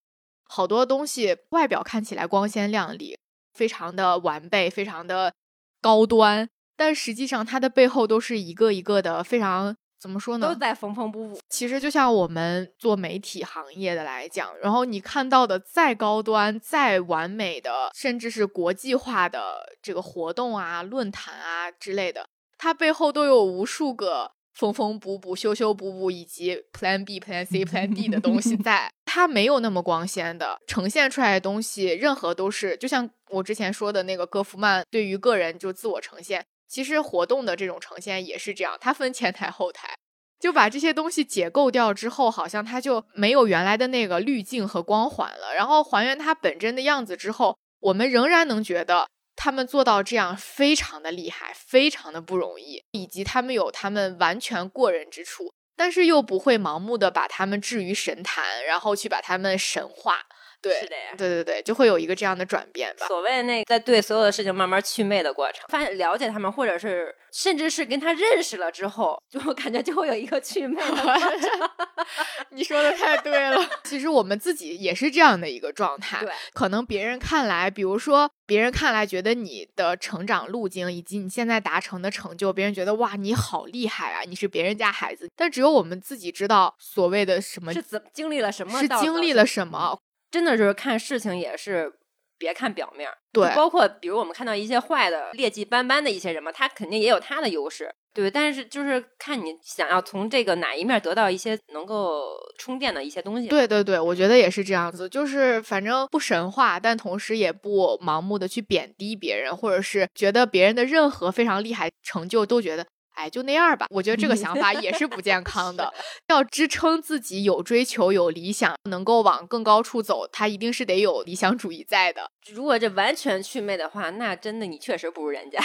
[0.45, 3.19] 好多东西外表看起来光鲜亮丽，
[3.53, 5.33] 非常的完备，非常的
[5.81, 9.77] 高端，但实际上它的背后都是一个一个的非常。
[9.97, 10.49] 怎么说呢？
[10.49, 11.41] 都在缝缝补补。
[11.49, 22.29] 其实就像我们做媒体行业的来讲，然后你看到的再高端、再完美的，甚至是国际化的这个活动啊、论坛啊之类的，
[22.59, 28.91] 它背后都有无数个缝缝补补、修修补补以及 Plan B、Plan C、Plan D 的东西 在。
[29.05, 36.45] 它没有那么光鲜的呈现出来的东西，任何都是就像我之前说的那个戈夫曼对于个人就自我呈现。
[36.67, 39.95] 其实活动的这种呈现也是这样，它分前台后台，
[40.41, 45.55] 就把这些东西解构掉之后，好像它就没有原来的那个滤镜和光环了。
[45.55, 49.07] 然后还原它本真的样子之后，我们仍然能觉得
[49.37, 60.21] 他们做到这样非常的厉害，非常的不容易，以及他们有他们完全过人之处，但是又不会盲目的把他们置于神坛，然后去把他们神化。
[60.65, 61.15] 对，是的呀。
[61.17, 63.07] 对对对，就会有一个这样的转变吧。
[63.07, 71.71] 所谓那在对所有的事情慢慢祛魅的过程，发现了解他们，或者是甚至是跟他认识了之后，就感觉就会有一个祛魅的过程。
[72.51, 76.21] 你说的太对了， 其实我们自己也是这样的一个状态。
[76.21, 85.29] 对，可能别人看来，比如说别人看来觉得你的成长路径以及你现在达成的成就，别人觉得哇你好厉害啊，你是别人家孩子。
[85.37, 89.99] 但只有我们自己知道所谓的什么是怎经历了什么，是经历了什么。
[90.35, 91.93] 真的就是看事情也是
[92.37, 98.29] 别看表面，对，包括比如我们看到一些坏的、劣迹斑斑的一些人嘛，他肯定也有他的优势，对。
[98.29, 103.47] 但是就是看你想要从这个哪一面得到一些能够充电的一些东西。
[103.47, 112.85] 对对对，我觉得也是这样子，就是反正不神话，但同时也不盲目的去贬低别人，或者是觉得别人的任何非常厉害成就都觉得。
[113.15, 113.87] 哎，就那样吧。
[113.91, 115.93] 我觉得这个想法也是不健康的。
[116.29, 122.31] 要支撑自己有追求、有理想，能够往更高处走，他一定是得有理想主义在的。
[122.53, 125.59] 如果这完全祛魅的话，那真的你确实不如人家。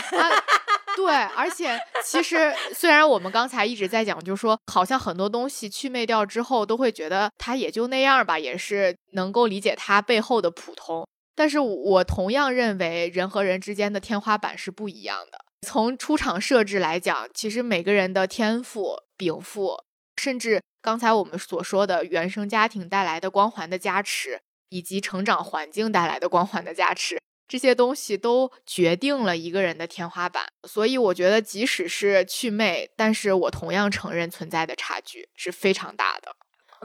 [0.95, 11.07] 对，而且其实虽然我们刚才一直在讲，就是说好像很多东西祛魅掉之后，都会觉得他也就那样吧，也是能够理解他背后的普通。
[11.35, 15.39] 但是我同样认为，人和人之间的天花板是不一样的。
[15.67, 19.83] 从出场设置来讲，其实每个人的天赋禀赋，
[20.15, 24.39] 甚至刚才我们所说的原生家庭带来的光环的加持，
[24.69, 30.45] 以及成长环境带来的光环的加持，这些东西都决定了一个人的天花板。
[30.67, 36.33] 所以，我觉得即使是祛魅，但是我同样承认存在的差距是非常大的。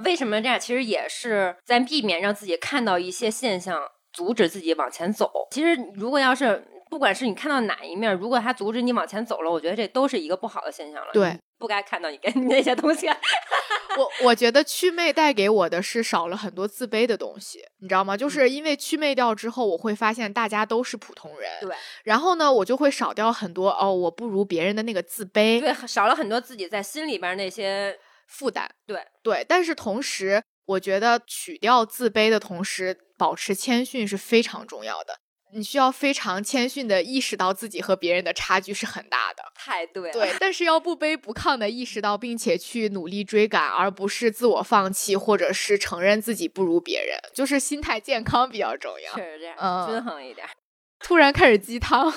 [0.05, 0.59] 为什么这样？
[0.59, 3.81] 其实也是在避免让自己看到一些现象，
[4.13, 5.31] 阻止自己往前走。
[5.53, 6.67] 其实，如果要是。
[6.95, 11.13] 不管是你看到哪一面，如果他阻止你往前走了，我觉得这都是一个不好的现象了。
[11.13, 13.09] 对，不该看到你跟 那些东西。
[13.99, 18.17] 我我觉得祛魅带给我的是少了很多自卑的东西，你知道吗？
[18.17, 21.51] 就是因为祛魅掉之后，我会发现大家都是普通人。
[21.63, 21.75] 对。
[22.05, 25.59] 然后呢，我就会少掉很多哦，我不如别人的那个自卑。
[25.59, 28.71] 对，少了很多自己在心里边那些负担。
[28.87, 35.19] 对对，但是同时，我觉得取掉自卑的同时，保持谦逊是非常重要的。
[35.57, 40.13] 你需要非常谦逊的意识到自己和别人的差距是很大的，太对了。
[40.13, 49.15] 对，但是要不卑不亢的意识到，并且去努力追赶，而不是自我放弃，或者是承认自己不如别人，就是心态健康比较重要。
[49.15, 50.45] 确实这样，嗯，均衡一点。
[50.99, 52.13] 突然开始鸡汤，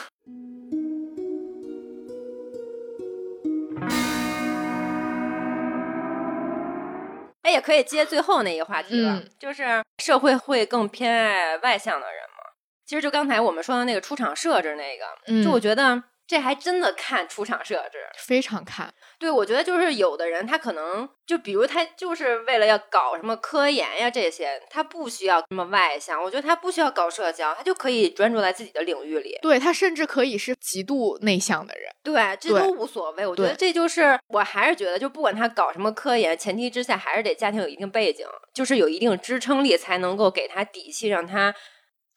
[7.43, 12.23] 哎，也可以接最后那一个话题了，就是社会会更偏爱外向的人。
[12.87, 18.93] 其实就刚才我们说的那个出场设置，那个，就我觉得这还真的看出场设置，非常看。
[19.19, 26.21] 对，我觉得就是有的人他可能就比如他就是为了要搞什么科研呀这些，他不需要那么外向。
[26.23, 29.37] 我觉得他不需要搞社交，他就可以专注在自己的领域里。
[29.41, 31.91] 对他甚至可以是极度内向的人。
[32.03, 33.27] 对，这都无所谓。
[33.27, 41.53] 我觉得这就是我还是觉得，就不管他搞什么科研，前提之下还是得家庭有一定背景，就是有一定支撑力，才能够给他底气，让他。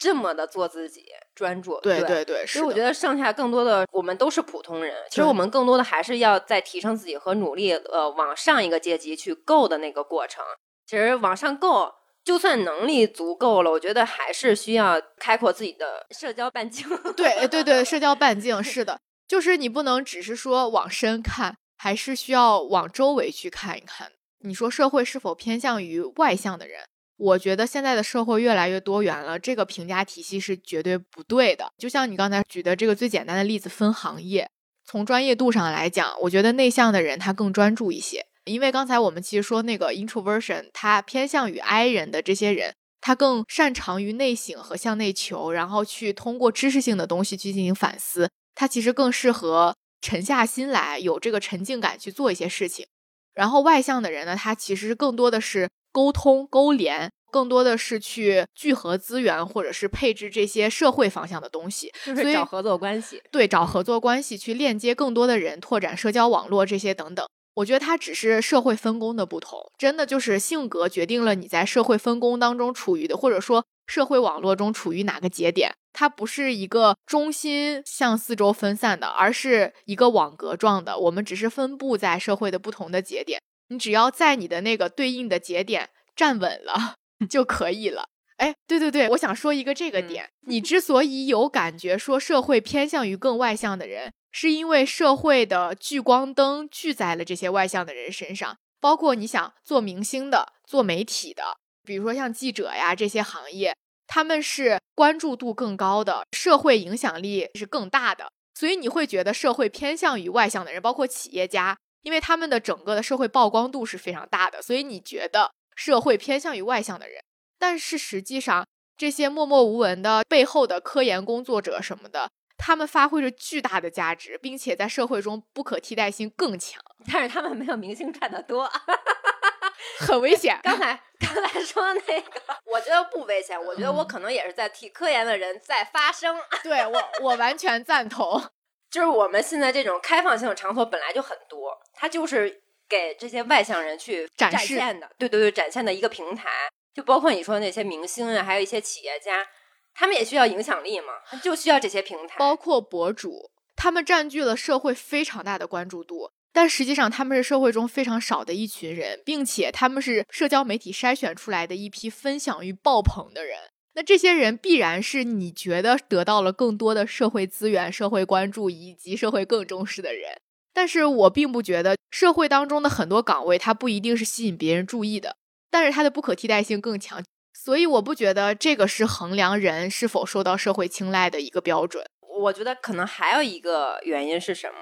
[0.00, 10.42] 这么的做自己，专注，对对对，所以我觉得剩下更多的我们都是普通人，其实我们更多的还是要在提升自己和努力，呃，往上一个阶级去够的那个过程。
[10.86, 11.92] 其实往上够，
[12.24, 16.88] 就算能力足够了，我觉得还是需要开阔自己的社交半径。
[17.14, 18.98] 对对对，社交半径 是的，
[19.28, 24.12] 就是你不能只是说往深看，还是需要往周围去看一看。
[24.42, 26.84] 你说社会是否偏向于外向的人？
[27.20, 31.70] 我觉得现在的社会越来越多元了，这个评价体系是绝对不对的。
[31.76, 34.48] 就像你刚才举的这个最简单的例子，分行业，
[34.86, 38.24] 从专业度上来讲，我觉得内向的人他更专注一些。
[38.46, 48.30] 因为刚才我们其实说那个 introversion，他偏向于 I 人的这些人，他更擅长于内省和向内求，然后去通过知识性的东西去进行反思。
[48.54, 52.86] 他其实更适合沉下心来，有这个沉静感去做一些事情。
[53.34, 55.68] 然后外向的人呢，他其实更多的是。
[55.92, 63.22] 沟通勾连更多的是去聚合资源，或者是配置这些社会方向的东西，就是找合作关系。
[63.30, 67.26] 对，找合作关系去链接更多的人，拓展社交网络这些等等。
[67.54, 75.72] 我觉得它只是社会分工的不同，真的就是性格决定了你在社会分工当中处于的，或者说社会网络中处于哪个节点。
[75.92, 80.96] 它不是一个中心向四周分散的，而是一个网格状的。
[80.96, 83.40] 我们只是分布在社会的不同的节点。
[83.70, 86.94] 你只要在你的那个对应的节点站稳了
[87.28, 88.08] 就可以了。
[88.36, 90.28] 哎，对对对，我想说一个这个点。
[90.46, 98.56] 你之所以有感觉说社会偏向于更外向的人，是因为社会的聚光灯聚在了这些外向的人身上。
[98.80, 101.42] 包括你想做明星的、做媒体的，
[101.84, 117.22] 比如说像记者呀这些行业，他们是关注度更高的，社会影响力是更大的，所以你会觉得社会偏向于外向的人，包括企业家，因为他们的整个的社会曝光度是非常大的，所以你觉得社会偏向于外向的人。
[117.58, 126.82] 但是实际上，这些默默无闻的背后的科研工作者什么的，他们发挥着巨大的价值，并且在社会中不可替代性更强，
[127.12, 128.70] 但是他们没有明星赚的多。
[130.00, 130.58] 很危险。
[130.62, 133.62] 刚才刚才说那个， 我觉得不危险。
[133.62, 136.34] 我觉得我可能也是在替科研的人在发声。
[136.62, 138.42] 对我，我完全赞同。
[138.90, 145.08] 就是我们现在这种开放性的场所本来就很多，它就是给这些外向人去展现的。
[145.16, 146.48] 对对对，展现的一个平台。
[146.92, 149.46] 就包括你说的那些明星啊，还有一些企业家，
[149.94, 152.36] 他们也需要影响力嘛，就需要这些平台。
[152.36, 156.32] 包括博主，他们占据了社会非常大的关注度。
[156.52, 163.56] 但实际上，他们是社会中非常少的一群人，并且他们是社交媒体筛选出来的一批分享欲爆棚的人。
[163.94, 170.40] 那这些人必然是你觉得得到了更多的社会资源、社会关注以及社会更重视的人。
[170.72, 175.36] 但是我并不觉得社会当中的很多岗位，它不一定是吸引别人注意的，
[175.70, 177.22] 但是它的不可替代性更强。
[177.52, 182.06] 所以我不觉得这个是衡量人是否受到社会青睐的一个标准。
[182.42, 184.78] 我觉得可能还有一个原因是什么？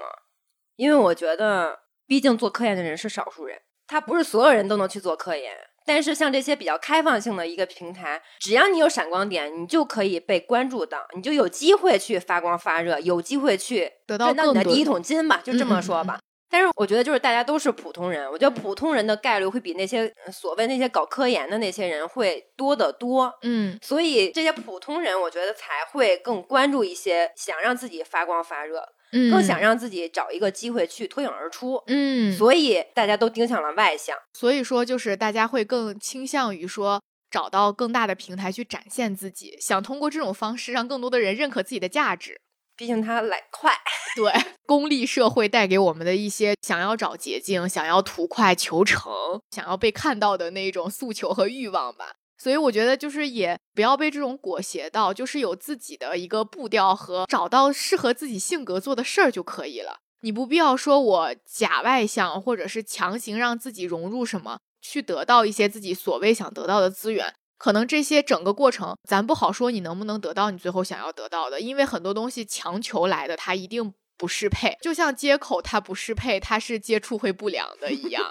[0.77, 5.53] 因为我觉得，毕竟做科研的人是少数人，他不是所有人都能去做科研。
[5.89, 16.19] 但是像这些比较开放性的一个平台，只要你有闪光点，你就可以被关注到，你就有机会去发光发热，有机会去得到你的第一桶金吧，就这么说吧。
[16.51, 23.33] 但是我觉得，就是大家都是普通人，我觉得普通人的概率会比那些所谓那些搞科研的那些人会多得多。
[23.41, 28.83] 嗯，所以这些普通人，我觉得才会更关注一些，想让自己发光发热。
[29.11, 42.39] 更想让自己找一个机会去脱颖而出，嗯，所以大家都盯向了外向，所以说就是大家会更倾向于说找到更大的平台去展现自己，想通过这种方式让更多的人认可自己的价值。
[42.75, 43.73] 毕竟它来快，
[44.15, 44.31] 对，
[44.65, 49.11] 功利社会带给我们的一些想要找捷径、想要图快求成、
[49.51, 52.13] 想要被看到的那种诉求和欲望吧。
[52.41, 59.99] 所以我觉得，就是也不要被这种裹挟到，就是有自己的一个步调和找到适合自己性格做的事儿就可以了。
[60.21, 67.33] 你不必要说我假外向，或者是强行让自己融入什么，去得到一些自己所谓想得到的资源。
[67.57, 73.93] 可能这些整个过程，咱不好说你能不能得到你最后想要得到的，因为很多东西强求来的，它一定。
[74.19, 78.21] 不适配，就像接口它不适配，它是接触会不良的一样。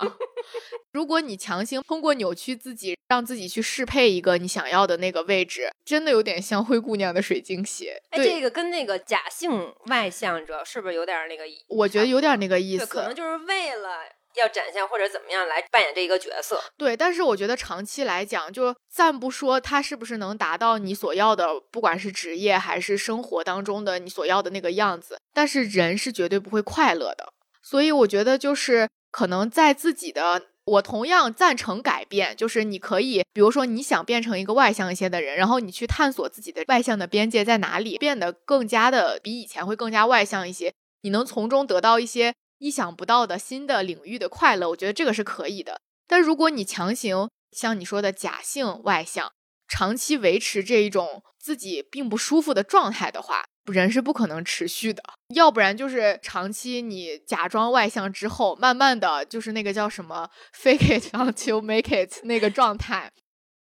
[0.92, 8.00] 如果你强行通过扭曲自己，让自己去适配一个你想要的那个位置，真的有点像灰姑娘的水晶鞋。
[8.10, 11.44] 哎，这个跟那个假性外向者是不是有点那个？
[11.68, 14.00] 我觉得有点那个意思，可能就是为了。
[14.38, 16.96] 要展现或者怎么样来扮演这一个角色，对。
[16.96, 27.32] 但是我觉得长期来讲，就暂不说他是不是能达到你所要的，不管是职业还是生活当中的你所要的那个样子，但是人是绝对不会快乐的。
[27.62, 40.72] 所以我觉得就是可能在自己的，我同样赞成改变，就是你可以，比如说你想变成一个外向一些的人，然后你去探索自己的外向的边界在哪里，变得更加的比以前会更加外向一些，
[41.02, 42.34] 你能从中得到一些。
[42.58, 45.80] 意想不到的新的领域的快乐，我觉得这个是可以的。
[46.06, 49.30] 但如果你强行像你说的假性外向，
[49.68, 55.02] 长期维持这一种自己并不舒服的状态的话，人是不可能持续的。
[55.34, 63.10] 要不然就是长期你假装外向之后，慢慢的就是那个叫什么 “fake it until make it” 那个状态；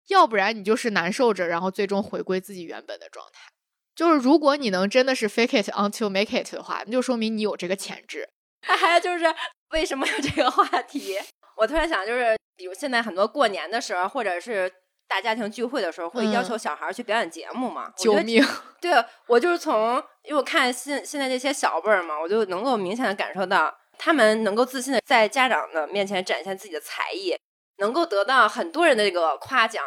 [0.09, 3.51] 要不然你就是难受着，然后最终回归自己原本的状态。
[3.95, 8.28] 就是如果你能真的是 “fake it until make it” 的话，那就说明你有这个潜质。
[8.67, 9.25] 还有就是
[9.71, 11.19] 为什么有这个话题？
[11.57, 14.71] 我突然想，就是比如现在很多过年的时候，或者是
[15.09, 17.93] 大家庭聚会的时候，会要求小孩去表演节目嘛？
[17.97, 18.45] 救命！
[18.81, 18.93] 对，
[19.27, 27.37] 我就是从因为我看现现在这些小辈儿嘛，我就能够明显的感受到，他们能够自信的在家长的面前展现自己的才艺，
[27.79, 29.85] 能够得到很多人的这个夸奖、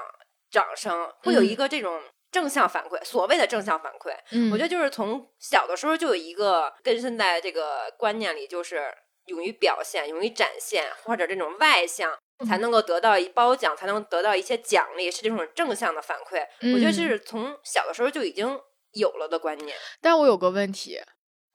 [0.50, 2.02] 掌声，会有一个这种。
[2.32, 8.94] 正向反馈，所谓的正向反馈，嗯，我觉得就是从小的时候就有一个根深在这个观念里，就是
[9.26, 12.14] 勇于表现、勇于展现，或者这种外向
[12.46, 16.46] 才能够得到一褒奖，才能得到一些奖励，是这种正向的反馈。
[16.74, 18.60] 我觉得这是从小的时候就已经
[18.94, 19.76] 有了的观念。
[20.02, 21.02] 但我有个问题，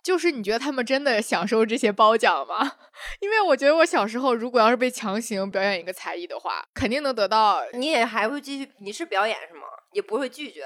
[0.03, 2.79] 就是你觉得他们真的享受这些褒奖吗？
[3.21, 7.63] 因为我觉得我小时候如果要是被强行表演一个才艺的话，肯定能得到。
[7.75, 8.71] 你也还会继续？
[8.81, 9.67] 你是表演是吗？
[9.93, 10.65] 也不会拒绝，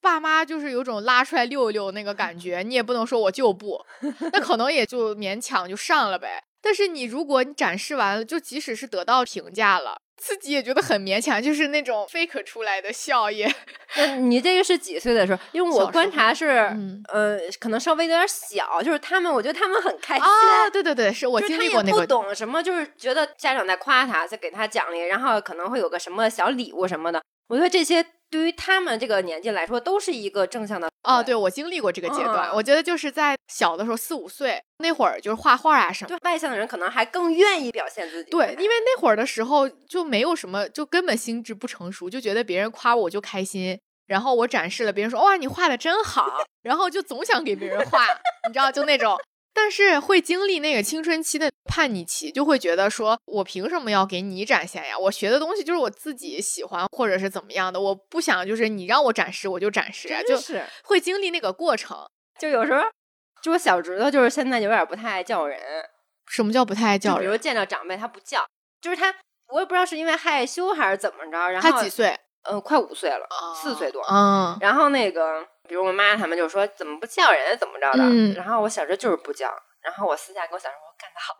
[0.00, 3.84] 爸妈就是有种拉出来溜溜那个感觉， 你也不能说我就不，
[4.32, 6.42] 那可能也就勉强就上了呗。
[6.64, 13.52] 但是你如果你展示完了，就即使是得到评价了，自己也觉得很勉强，就是那种 fake 出来的笑也。
[13.96, 15.42] 那你这个是几岁的时候？
[15.50, 16.72] 因为我观察是，
[17.12, 20.24] 呃，可能稍微有点小，就是他们，我觉得他们很开心。
[20.24, 22.00] 啊，对对对，是我经历过那个。
[22.00, 27.20] 不懂什么，就是觉得家长在夸他，在给他奖励，然后可能会有个什么小礼物什么的。
[27.48, 28.06] 我觉得这些。
[28.32, 31.22] 对于他们这个年纪来说，都是一个正向的哦。
[31.22, 36.16] 对我经历过这个阶段，我觉得就是在小的时候四五岁那会儿，就是画画啊什么。
[36.22, 38.30] 外向的人可能还更愿意表现自己。
[38.30, 43.78] 对，因为那会儿的时候就没有什么，就根本心智不成熟，就觉得别人夸我就开心。
[44.06, 46.26] 然后我展示了，别人说哇你画的真好，
[46.62, 48.06] 然后就总想给别人画，
[48.48, 49.14] 你知道就那种。
[49.54, 54.98] 但是会经历那个青春期的叛逆期，就会觉得说，我凭什么要给你展现呀？
[54.98, 61.98] 我学的东西就是我自己喜欢或者是怎么样的，我不想就是你让我展示我就展示，就是会经历那个过程。
[62.38, 62.82] 就有时候，
[63.42, 65.60] 就我小侄子就是现在有点不太爱叫人。
[66.26, 67.20] 什么叫不太爱叫人？
[67.20, 68.44] 比如见到长辈他不叫，
[68.80, 69.14] 就是他，
[69.48, 71.50] 我也不知道是因为害羞还是怎么着。
[71.50, 72.18] 然后他几岁？
[72.50, 74.02] 嗯，快五岁了，四岁多。
[74.10, 75.46] 嗯，然后那个。
[75.68, 78.02] 比如我妈他们就说怎么不叫人怎么着的，
[78.34, 79.48] 然后我小时候就是不叫，
[79.80, 81.36] 然后我私下跟我小时候干得好，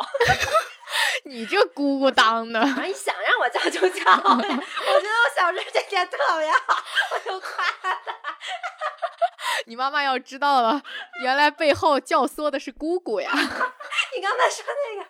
[1.25, 6.83] 你这姑姑当的，你想让我叫就叫， 我觉得我小时候这点特别好，
[7.15, 7.99] 我就夸他。
[9.67, 10.83] 你妈妈要知道了，
[11.23, 13.31] 原来背后教唆的是姑姑呀。
[13.33, 15.07] 你刚才说那个，我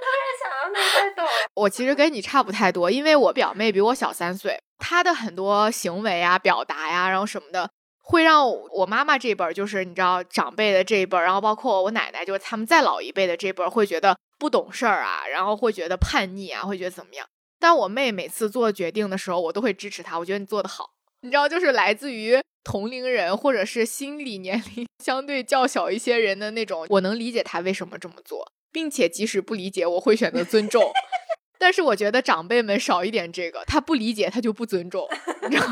[0.00, 1.30] 突然想到那太逗了。
[1.54, 7.70] 我其实跟你差不太多，因为我表妹比我小三岁，她的很多行为啊、表达呀，然后什么的。
[8.08, 17.26] 会让我妈妈这辈儿，就是你知道长辈的这一辈儿，然后包括我奶奶，就是他们再老一辈的这辈儿，会觉得不懂事儿啊，然后会觉得叛逆啊，会觉得怎么样？
[17.58, 20.90] 但我妹每次做决定的时候，我都会支持她，我觉得你做的好。
[21.22, 30.92] 你知道，就是来自于同龄人或者是心理年龄 相对较小一些人的那种，我能理解他为什么这么做，并且即使不理解，我会选择尊重。
[31.58, 35.08] 但是我觉得长辈们少一点这个，他不理解他就不尊重，
[35.42, 35.66] 你知道。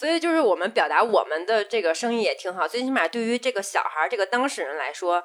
[0.00, 5.22] 所以就是我们表达我们的这个声音也挺好，最起码对于这个小孩儿、这个当事人来说，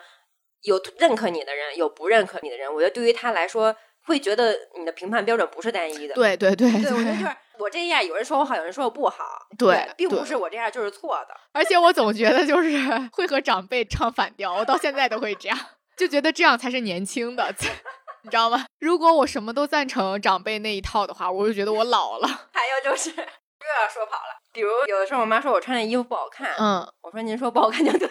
[0.64, 2.68] 有认可你的人，有不认可你的人。
[2.74, 3.74] 我觉得对于他来说，
[4.04, 6.14] 会觉得你的评判标准不是单一的。
[6.14, 9.24] 对对对，对我觉得就是我这样，有人说我好，有人说我不好。
[9.58, 11.34] 对，并不是我这样就是错的。
[11.54, 12.78] 而且我总觉得就是
[13.14, 15.58] 会和长辈唱反调，我到现在都会这样，
[15.96, 17.48] 就觉得这样才是年轻的，
[18.24, 18.66] 你知道吗？
[18.80, 22.28] 如果我什么都赞成长辈那一套的话，我就觉得我老了。
[22.28, 24.42] 还有就是又要说跑了。
[24.56, 28.10] 比如有的时候我妈说我穿的衣服不好看，嗯，我说您说不好看就对，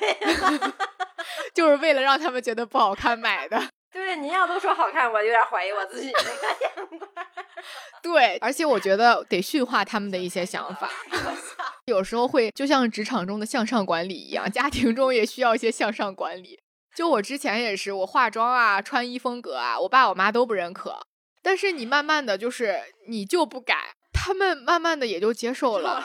[1.55, 3.61] 就是为了让他们觉得不好看买的。
[3.91, 6.31] 对，您要都说好看，我有点怀疑我自己那个
[6.61, 7.11] 眼光。
[8.03, 10.91] 对，而且我觉得得驯化他们的一些想法。
[11.87, 16.61] 有时候会就像职场中的向上管理一样，家庭中也需要一些向上管理。
[16.95, 20.99] 就我之前也是，我化妆啊、穿衣风格啊，我爸我妈都不认可。
[21.43, 23.95] 但是你慢慢的就是你就不改。
[24.25, 26.03] 他们慢慢的也就接受了，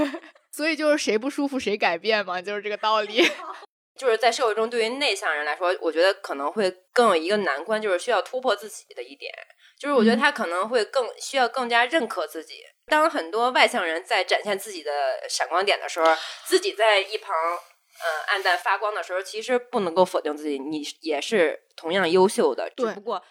[0.50, 3.22] 所以就是谁不舒服谁改变嘛，就是这个道理。
[3.98, 9.30] 就是在社会中，对于内向人来说，我觉得可能会更有一个难关，就是需要突破自己的一点。
[9.78, 12.62] 就是我觉得他可能会更需要更加认可自己。
[12.86, 14.90] 当很多外向人在展现自己的
[15.28, 16.06] 闪光点的时候，
[16.46, 23.22] 自己在一旁嗯暗淡发光的时候，其实不能够否定自己，你也是同样优秀的，只不过。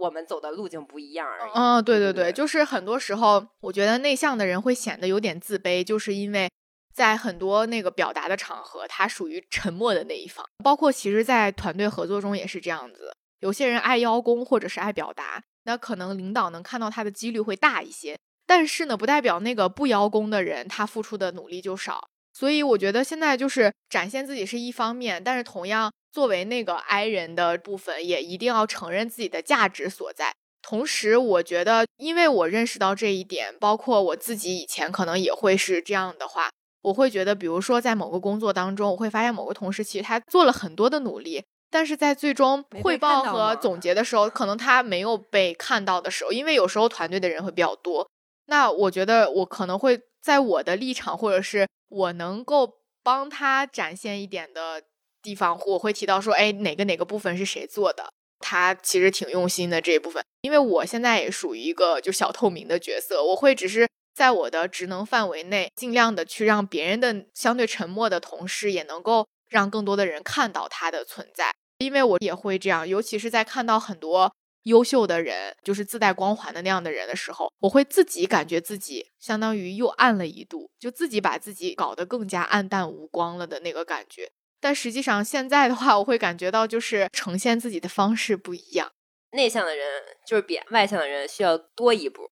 [0.00, 1.50] 我们走的路径不一样而已。
[1.54, 6.50] 嗯，对对对，就是很多时候，我觉得内向的人会显得有点自卑，就是因为
[6.94, 10.44] 在很多那个表达的场合，他属于沉默的那一方。
[10.64, 13.12] 包括其实，在团队合作中也是这样子。
[13.40, 18.18] 有些人爱邀功或者是爱表达，那可能领导能看到他的几率会大一些。
[18.46, 22.08] 但是呢，不代表那个不邀功的人他付出的努力就少。
[22.32, 25.90] 所以我觉得现在就是展现自己是一方面，但是同样。
[26.12, 30.34] 作为那个 I 人的部分，也一定要承认自己的价值所在。
[30.60, 36.50] 同时，我觉得，因为我认识到这一点，包括我自己以前可能也会是这样的话，
[36.82, 48.10] 我会觉得，比如说在某个工作当中，我会发现某个同事其实他做了很多的努力，但是在最终汇报和总结的时候，可能他没有被看到的时候，因为有时候团队的人会比较多，
[48.46, 54.84] 那我觉得我可能会在我的立场，或者是我能够帮他展现一点的。
[55.22, 58.10] 地方我会提到说，哎，哪个哪个部分是谁做的？
[58.38, 60.24] 他其实挺用心的这一部分。
[60.40, 71.52] 因为我现在也属于一个就小透明的角色，我会只是在我的职能范围内，尽量的去让别人的相对沉默的同事也能够让更多的人看到他的存在。
[71.76, 74.32] 因为我也会这样，尤其是在看到很多
[74.64, 84.30] 优秀的人，就是自带光环的那样的人的时候，我会自己感觉自己相当于又暗了一度，就自己把自己搞得更加暗淡无光了的那个感觉。
[84.60, 88.92] 但实际上，现在的话，我会感觉到就是呈现自己的方式不一样。
[89.32, 92.30] 内向的人就是比外向的人需要多一步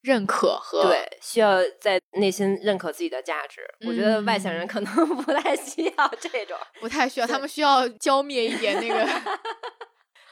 [0.00, 3.60] 认可和对，需要在内心认可自己的价值。
[3.86, 9.06] 我觉得外向人可能 不太需要这种，不太需要，他们需要浇灭一点那个。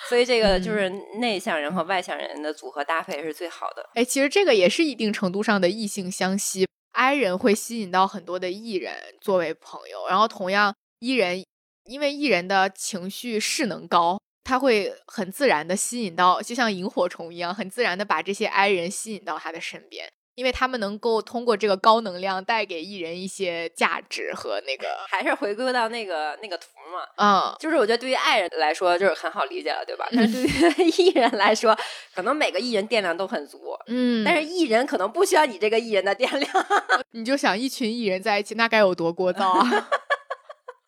[0.08, 3.88] 所以这个就是内向人和外向人的组合搭配是最好的。
[3.94, 11.44] 哎，其实这个也是一定程度上的异性相吸，I 人会吸引到很多的 E 人作为朋友，然后同样 E 人
[11.84, 14.18] 因为 E 人的情绪势能高。
[14.48, 30.06] 他会很自然的吸引到，就像萤火虫一样，很自然的把这些 I 人吸引到他的身边，因为他们能够通过这个高能量带给艺人一些价值和那个，还是回归到那个那个图嘛，嗯，就是我觉得对于爱人来说就是很好理解了，对吧？
[30.14, 31.76] 但是对于 艺人来说，
[32.14, 36.66] 可能每个艺人电量都很足，嗯，但是艺人可能不需要你这个艺人的电量，
[37.12, 39.88] 你就想一群艺人在一起，那该有多聒噪啊！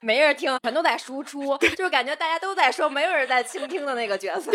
[0.01, 4.53] 没人听，全都在输出，就是感觉大家都在说，没有人在倾听的那个角色。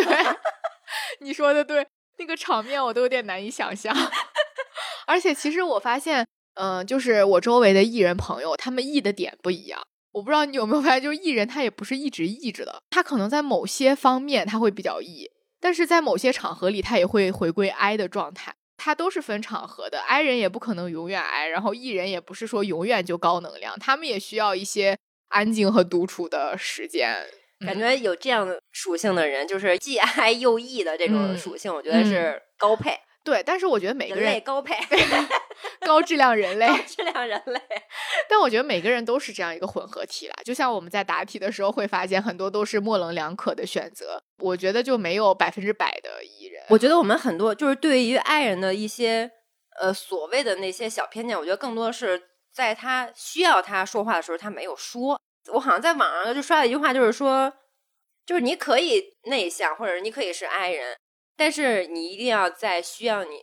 [1.20, 1.86] 你说的对，
[2.18, 3.94] 那个场面我都有点难以想象。
[5.06, 6.26] 而且其实我发现，
[6.56, 9.82] 嗯，就是我周围的艺人朋友，他们艺的点不一样。
[10.12, 18.54] 我不知道你有没有发现，就是艺人他也不是一直艺着的，他可能在某些方面他会比较艺，但是在某些场合里他也会回归 I 的状态。
[18.78, 24.98] 他都是分场合的，I 人也不可能永远 I，然后艺人也不是说永远就高能量，他们也需要一些。
[25.30, 27.12] 安静和独处的时间，
[27.66, 32.92] 感觉有这样的属性的人，就是既爱又 E 的这种属性，我觉得是高配。
[33.24, 34.76] 对，但是我觉得每个人高配，
[35.86, 37.62] 高质量人类， 高质量人类。
[38.30, 40.34] 但我觉得每个人都是这样一个混合体啦。
[40.44, 44.22] 就像我们在答题的时候会发现，很多都是模棱两可的选择。
[44.40, 46.64] 我觉得就没有百分之百的艺人。
[46.70, 49.32] 我觉得我们很多就是对于爱人的一些
[49.80, 52.30] 呃所谓的那些小偏见，我觉得更多的是。
[52.54, 55.20] 在他需要他说话的时候，他没有说。
[55.52, 57.52] 我好像在网上就刷了一句话，就是说，
[58.28, 60.96] 就是你可以内向，或者你可以是爱人，
[61.36, 63.42] 但是你一定要在需要你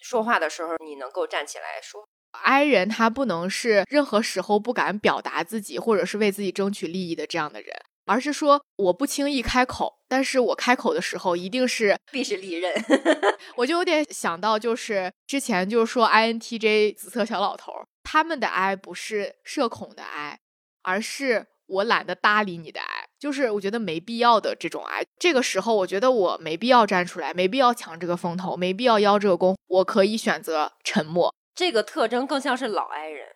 [0.00, 2.04] 说话的时候，你能够站起来说。
[2.32, 7.68] I 人他不能是任何时候不敢表达自己，或者是为自己争取利益的这样的人，
[8.06, 12.72] 而是说我不轻易开口，但是我开口的时候一定是必是利刃。
[13.56, 17.72] 我就有点想到，就是之前就是说 INTJ 紫色小老头。
[18.02, 20.40] 他们的 I 不是社恐的 I，，
[20.82, 25.00] 而是我懒得搭理你的爱，就是我觉得没必要的这种爱。
[25.16, 31.32] 这个时候，我觉得我没必要站出来，没必要抢这个风头，没必要邀这个功，我可以选择沉默。
[31.54, 33.28] 这个特征更像是老爱人，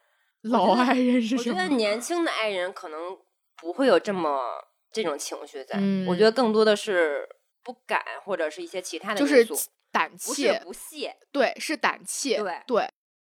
[0.43, 1.41] 老爱人是什么？
[1.41, 3.17] 我觉得年轻的爱人可能
[3.57, 4.41] 不会有这么
[4.91, 7.29] 这种情绪在，我觉得更多的是
[7.63, 9.55] 不敢，或者是一些其他的因素，
[9.93, 12.91] 胆怯，不屑，对，是胆怯，对对。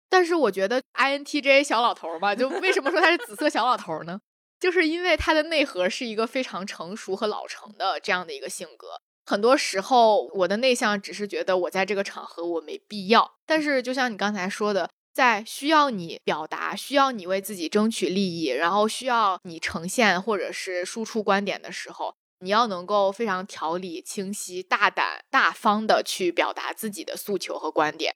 [0.07, 4.21] 但是我觉得 INTJ 小老头嘛，就为什么说他是紫色小老头呢？
[4.63, 9.01] 就是因为他的内核是一个非常成熟和老成的这样的一个性格。
[9.25, 13.29] 很多时候，我的内向只是觉得我在这个场合我没必要。
[13.45, 28.15] 但是就像你刚才说的，在需要你表达、需要你为自己争取利益，然后需要你呈现或者是输出观点的时候，你要能够非常条理清晰、大胆大方的去表达自己的诉求和观点。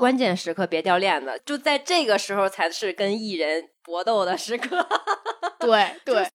[0.00, 4.88] 关键时刻别掉链子，就在这个时候才是跟艺人搏斗的时刻。
[5.58, 6.26] 对 对。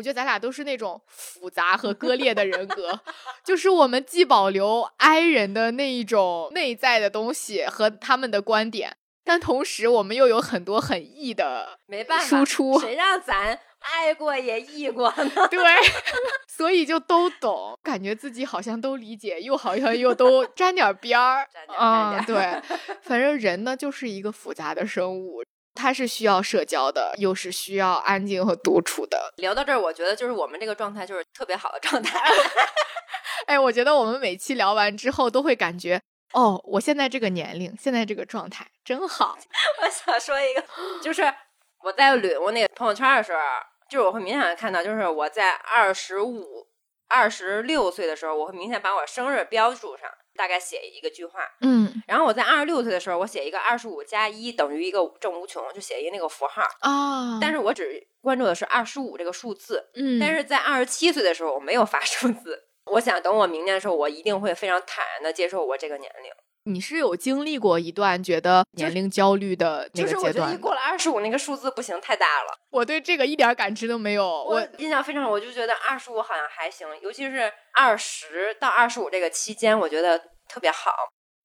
[0.00, 2.98] 我觉得咱俩都是那种复杂和割裂的人格，
[3.44, 12.80] 就是我们既保留 I 人的那一种内在的东西和他们的观点，但同时我们又有很多很 E 的没办法输出。
[12.80, 15.30] 谁让咱爱过也 E 过呢？
[15.52, 15.60] 对，
[16.48, 21.46] 所以就都懂，感觉自己好像都理解，又好像又都沾点边儿
[21.76, 22.18] 啊。
[22.26, 22.36] 对，
[23.02, 25.42] 反正人呢就是一个复杂的生物。
[25.74, 29.32] 他是需要社交的，又是需要安静和独处的。
[29.36, 32.20] 聊到这儿，我觉得就是我们这个状态就是特别好的状态。
[33.46, 36.00] 哎，我觉得我们每期聊完之后都会感觉，
[36.34, 39.38] 哦，我现在这个年龄，现在这个状态真好。
[39.82, 40.62] 我想说一个，
[41.02, 41.22] 就是
[41.82, 43.40] 我在捋我那个朋友圈的时候，
[43.88, 46.66] 就是我会明显的看到，就是我在二十五、
[47.08, 50.08] 二十六岁的时候，我会明显把我生日标注上。
[50.40, 57.38] 大概写一个句话，嗯，然后我在二十六岁的时候，我写一个二十五加一等于一个正无穷，就写一个那个符号啊。
[57.38, 60.18] 但是我只关注的是二十五这个数字，嗯。
[60.18, 62.64] 但是在二十七岁的时候，我没有发数字。
[62.86, 66.32] 我想等我明年的时候，我一定会非常坦然的接受我这个年龄。
[66.64, 70.52] 你是有经历过一段觉得年龄焦虑的那个阶段？
[70.52, 72.58] 一过了二十五，那个数字不行，太大了。
[72.70, 74.44] 我对这个一点感知都没有。
[74.44, 80.18] 我印象非常，我就觉得二十五好像还行，尤其是二十到二十五这个期间，我觉得
[80.48, 80.92] 特别好。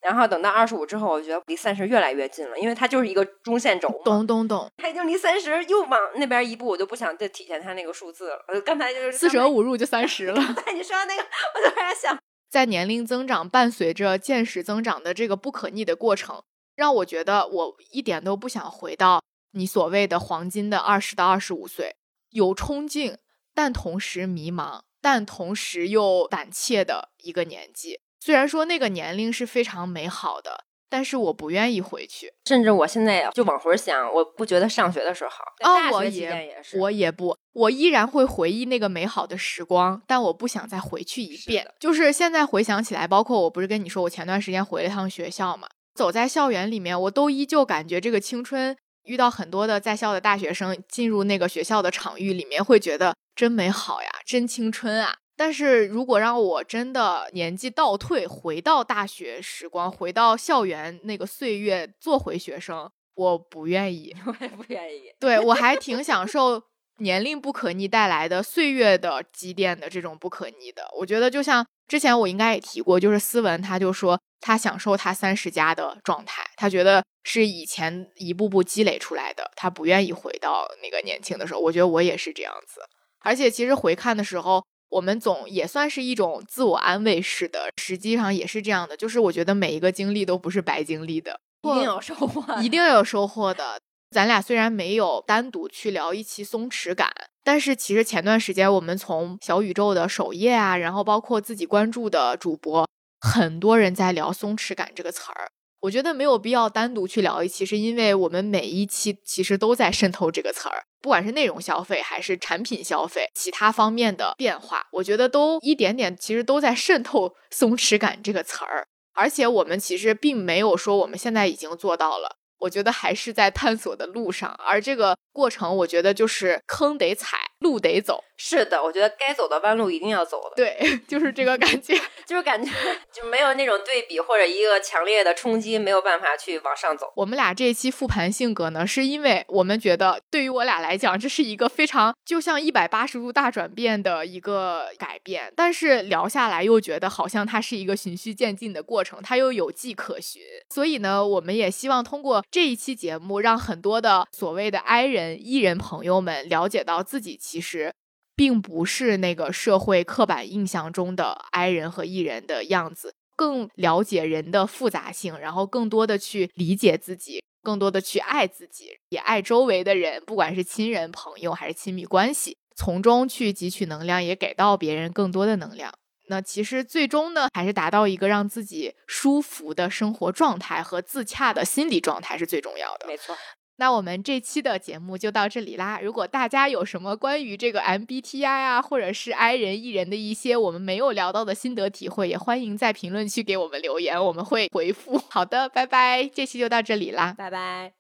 [0.02, 3.90] 然后等到二十五之后，我觉得离三十越来越近了，因为它就是一个中线轴。
[4.04, 4.70] 懂懂懂。
[4.78, 8.46] 它已经离三十又往那边一步，我就不想再体现它那个数字了。
[8.54, 10.36] 我刚才就是四舍五入就三十了。
[10.64, 12.16] 对，你说那个，我突然想。
[12.56, 16.42] 在年龄增长伴随着见识增长的这个不可逆的过程，
[16.74, 19.22] 让我觉得我一点都不想回到
[19.52, 21.98] 你所谓的黄金的二十到二十五岁，
[22.30, 23.18] 有冲劲，
[23.54, 28.00] 但同时迷茫，但同时又胆怯的一个年纪。
[28.22, 30.64] 虽然说那个年龄是非常美好的。
[30.90, 35.44] 但是我不愿意回去，甚至我现在就往回想，我不觉得上学的时候好。
[35.64, 41.68] 哦，我也，我也不，我依然会回忆那个美好的时光，但我不想再回去一遍。
[41.80, 48.76] 就是现在回想起来，包括我不是跟你说，我前段时间回了趟学校嘛，走在校园里面，我都依旧感觉这个青春。
[49.04, 55.18] 遇到很多的在校的大学生，进入那个学校的场域里面，会觉得真美好呀，真青春啊。
[55.38, 64.16] 但是如果让我真的年纪倒退，回到大学时光，回到校园那个岁月，做回学生，我不愿意。
[64.26, 65.14] 我也不愿意。
[65.20, 66.64] 对我还挺享 受
[67.00, 70.88] 年龄不可逆带来的岁月的积淀的这种不可逆的。
[70.98, 81.60] 我觉得就像之前我应该也提过，就是思文他就说他享受他三十加的状态，他觉得是以前一步步积累出来的，他不愿意回到那个年轻的时候。
[81.60, 82.80] 我觉得我也是这样子，
[83.20, 84.66] 而且其实回看的时候。
[84.96, 88.96] 我们总也算是一种自我安慰式的，实际上也是这样的。
[88.96, 93.78] 就是我觉得每一个经历都不是白经历的，一定有收获，一定有收获的。
[94.12, 97.12] 咱俩虽然没有单独去聊一期松弛感，
[97.44, 102.88] 但是其实前段时间我们从小宇宙的首页啊，然后包括自己关注的主播，
[103.20, 105.52] 很多人在聊松弛感这个词儿。
[105.82, 118.88] 我觉得没有必要单独去聊一期，是因为我们每一期其实都在渗透这个词儿，不管是内容消费还是产品消费，其他方面的变化，我觉得都一点点其实都在渗透松弛感这个词儿。
[119.14, 127.38] 而且我们其实并没有说我们现在已经做到了，我觉得还是在探索的路上，而这个过程，我觉得就是坑得踩。
[127.60, 130.56] 路得走，是的，我觉得该走的弯路一定要走的。
[130.56, 131.96] 对， 就是这个感觉，
[132.26, 132.72] 就是感觉
[133.12, 137.12] 就没有那种对比或者一个强烈的冲击，没有办法去往上走。
[137.16, 150.42] 我们俩这一期复盘性格呢，是因为我们觉得对于我俩来讲，这是一个非常就像一百八十度大转变的一个改变，但是聊下来又觉得好像它是一个循序渐进的过程，它又有迹可循。
[150.74, 157.36] 所以呢，我们也希望通过这一期节目，让很多的所谓的 I 人、艺人朋友们了解到自己。
[157.38, 157.94] 其实，
[158.36, 175.94] 并不是那个社会刻板印象中的 I 人和 E 人的样子，更了解人的复杂性，然后更多的去理解自己，更多的去爱自己，也爱周围的人，不管是亲人、朋友还是亲密关系，从中去汲取能量，也给到别人更多的能量。
[176.28, 183.06] 那其实最终呢，还是达到一个让自己舒服的生活状态和自洽的心理状态是最重要的。
[183.06, 183.36] 没错。
[183.78, 186.00] 那我们这期的节目就到这里啦。
[186.02, 195.22] 如果大家有什么关于这个 MBTI 啊，或者是 I 人 E 人的一些我们没有聊到的心得体会，也欢迎在评论区给我们留言，我们会回复。
[195.30, 197.92] 好的，拜拜，这期就到这里啦，拜拜。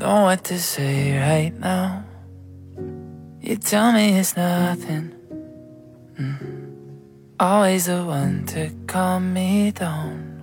[0.00, 0.16] You
[3.70, 5.12] tell me it's nothing.
[6.18, 6.60] Mm.
[7.38, 10.42] Always the one to calm me down.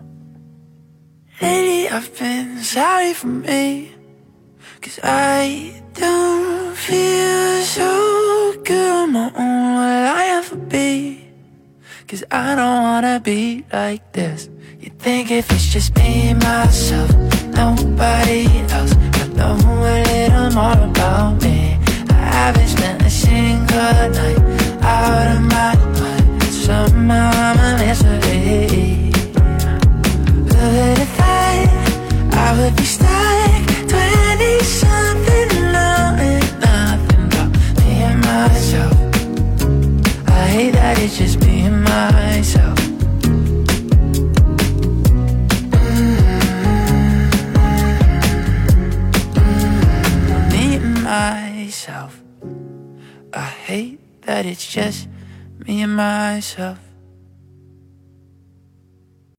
[1.41, 3.91] Lately I've been sorry for me.
[4.81, 9.73] Cause I don't feel so good on my own.
[9.75, 11.29] Will I ever be?
[12.07, 14.49] Cause I don't wanna be like this.
[14.79, 17.09] You think if it's just me, myself,
[17.47, 21.66] nobody else, I know a little more about me
[22.37, 24.39] haven't spent a single night
[24.83, 26.43] out of my mind.
[26.43, 29.11] Somehow I'm a.
[30.51, 31.69] Who would have thought
[32.45, 38.97] I would be stuck 20 something knowing nothing but me and myself?
[40.27, 42.76] I hate that it's just me and myself.
[54.27, 55.07] That it's just
[55.65, 56.86] me and myself.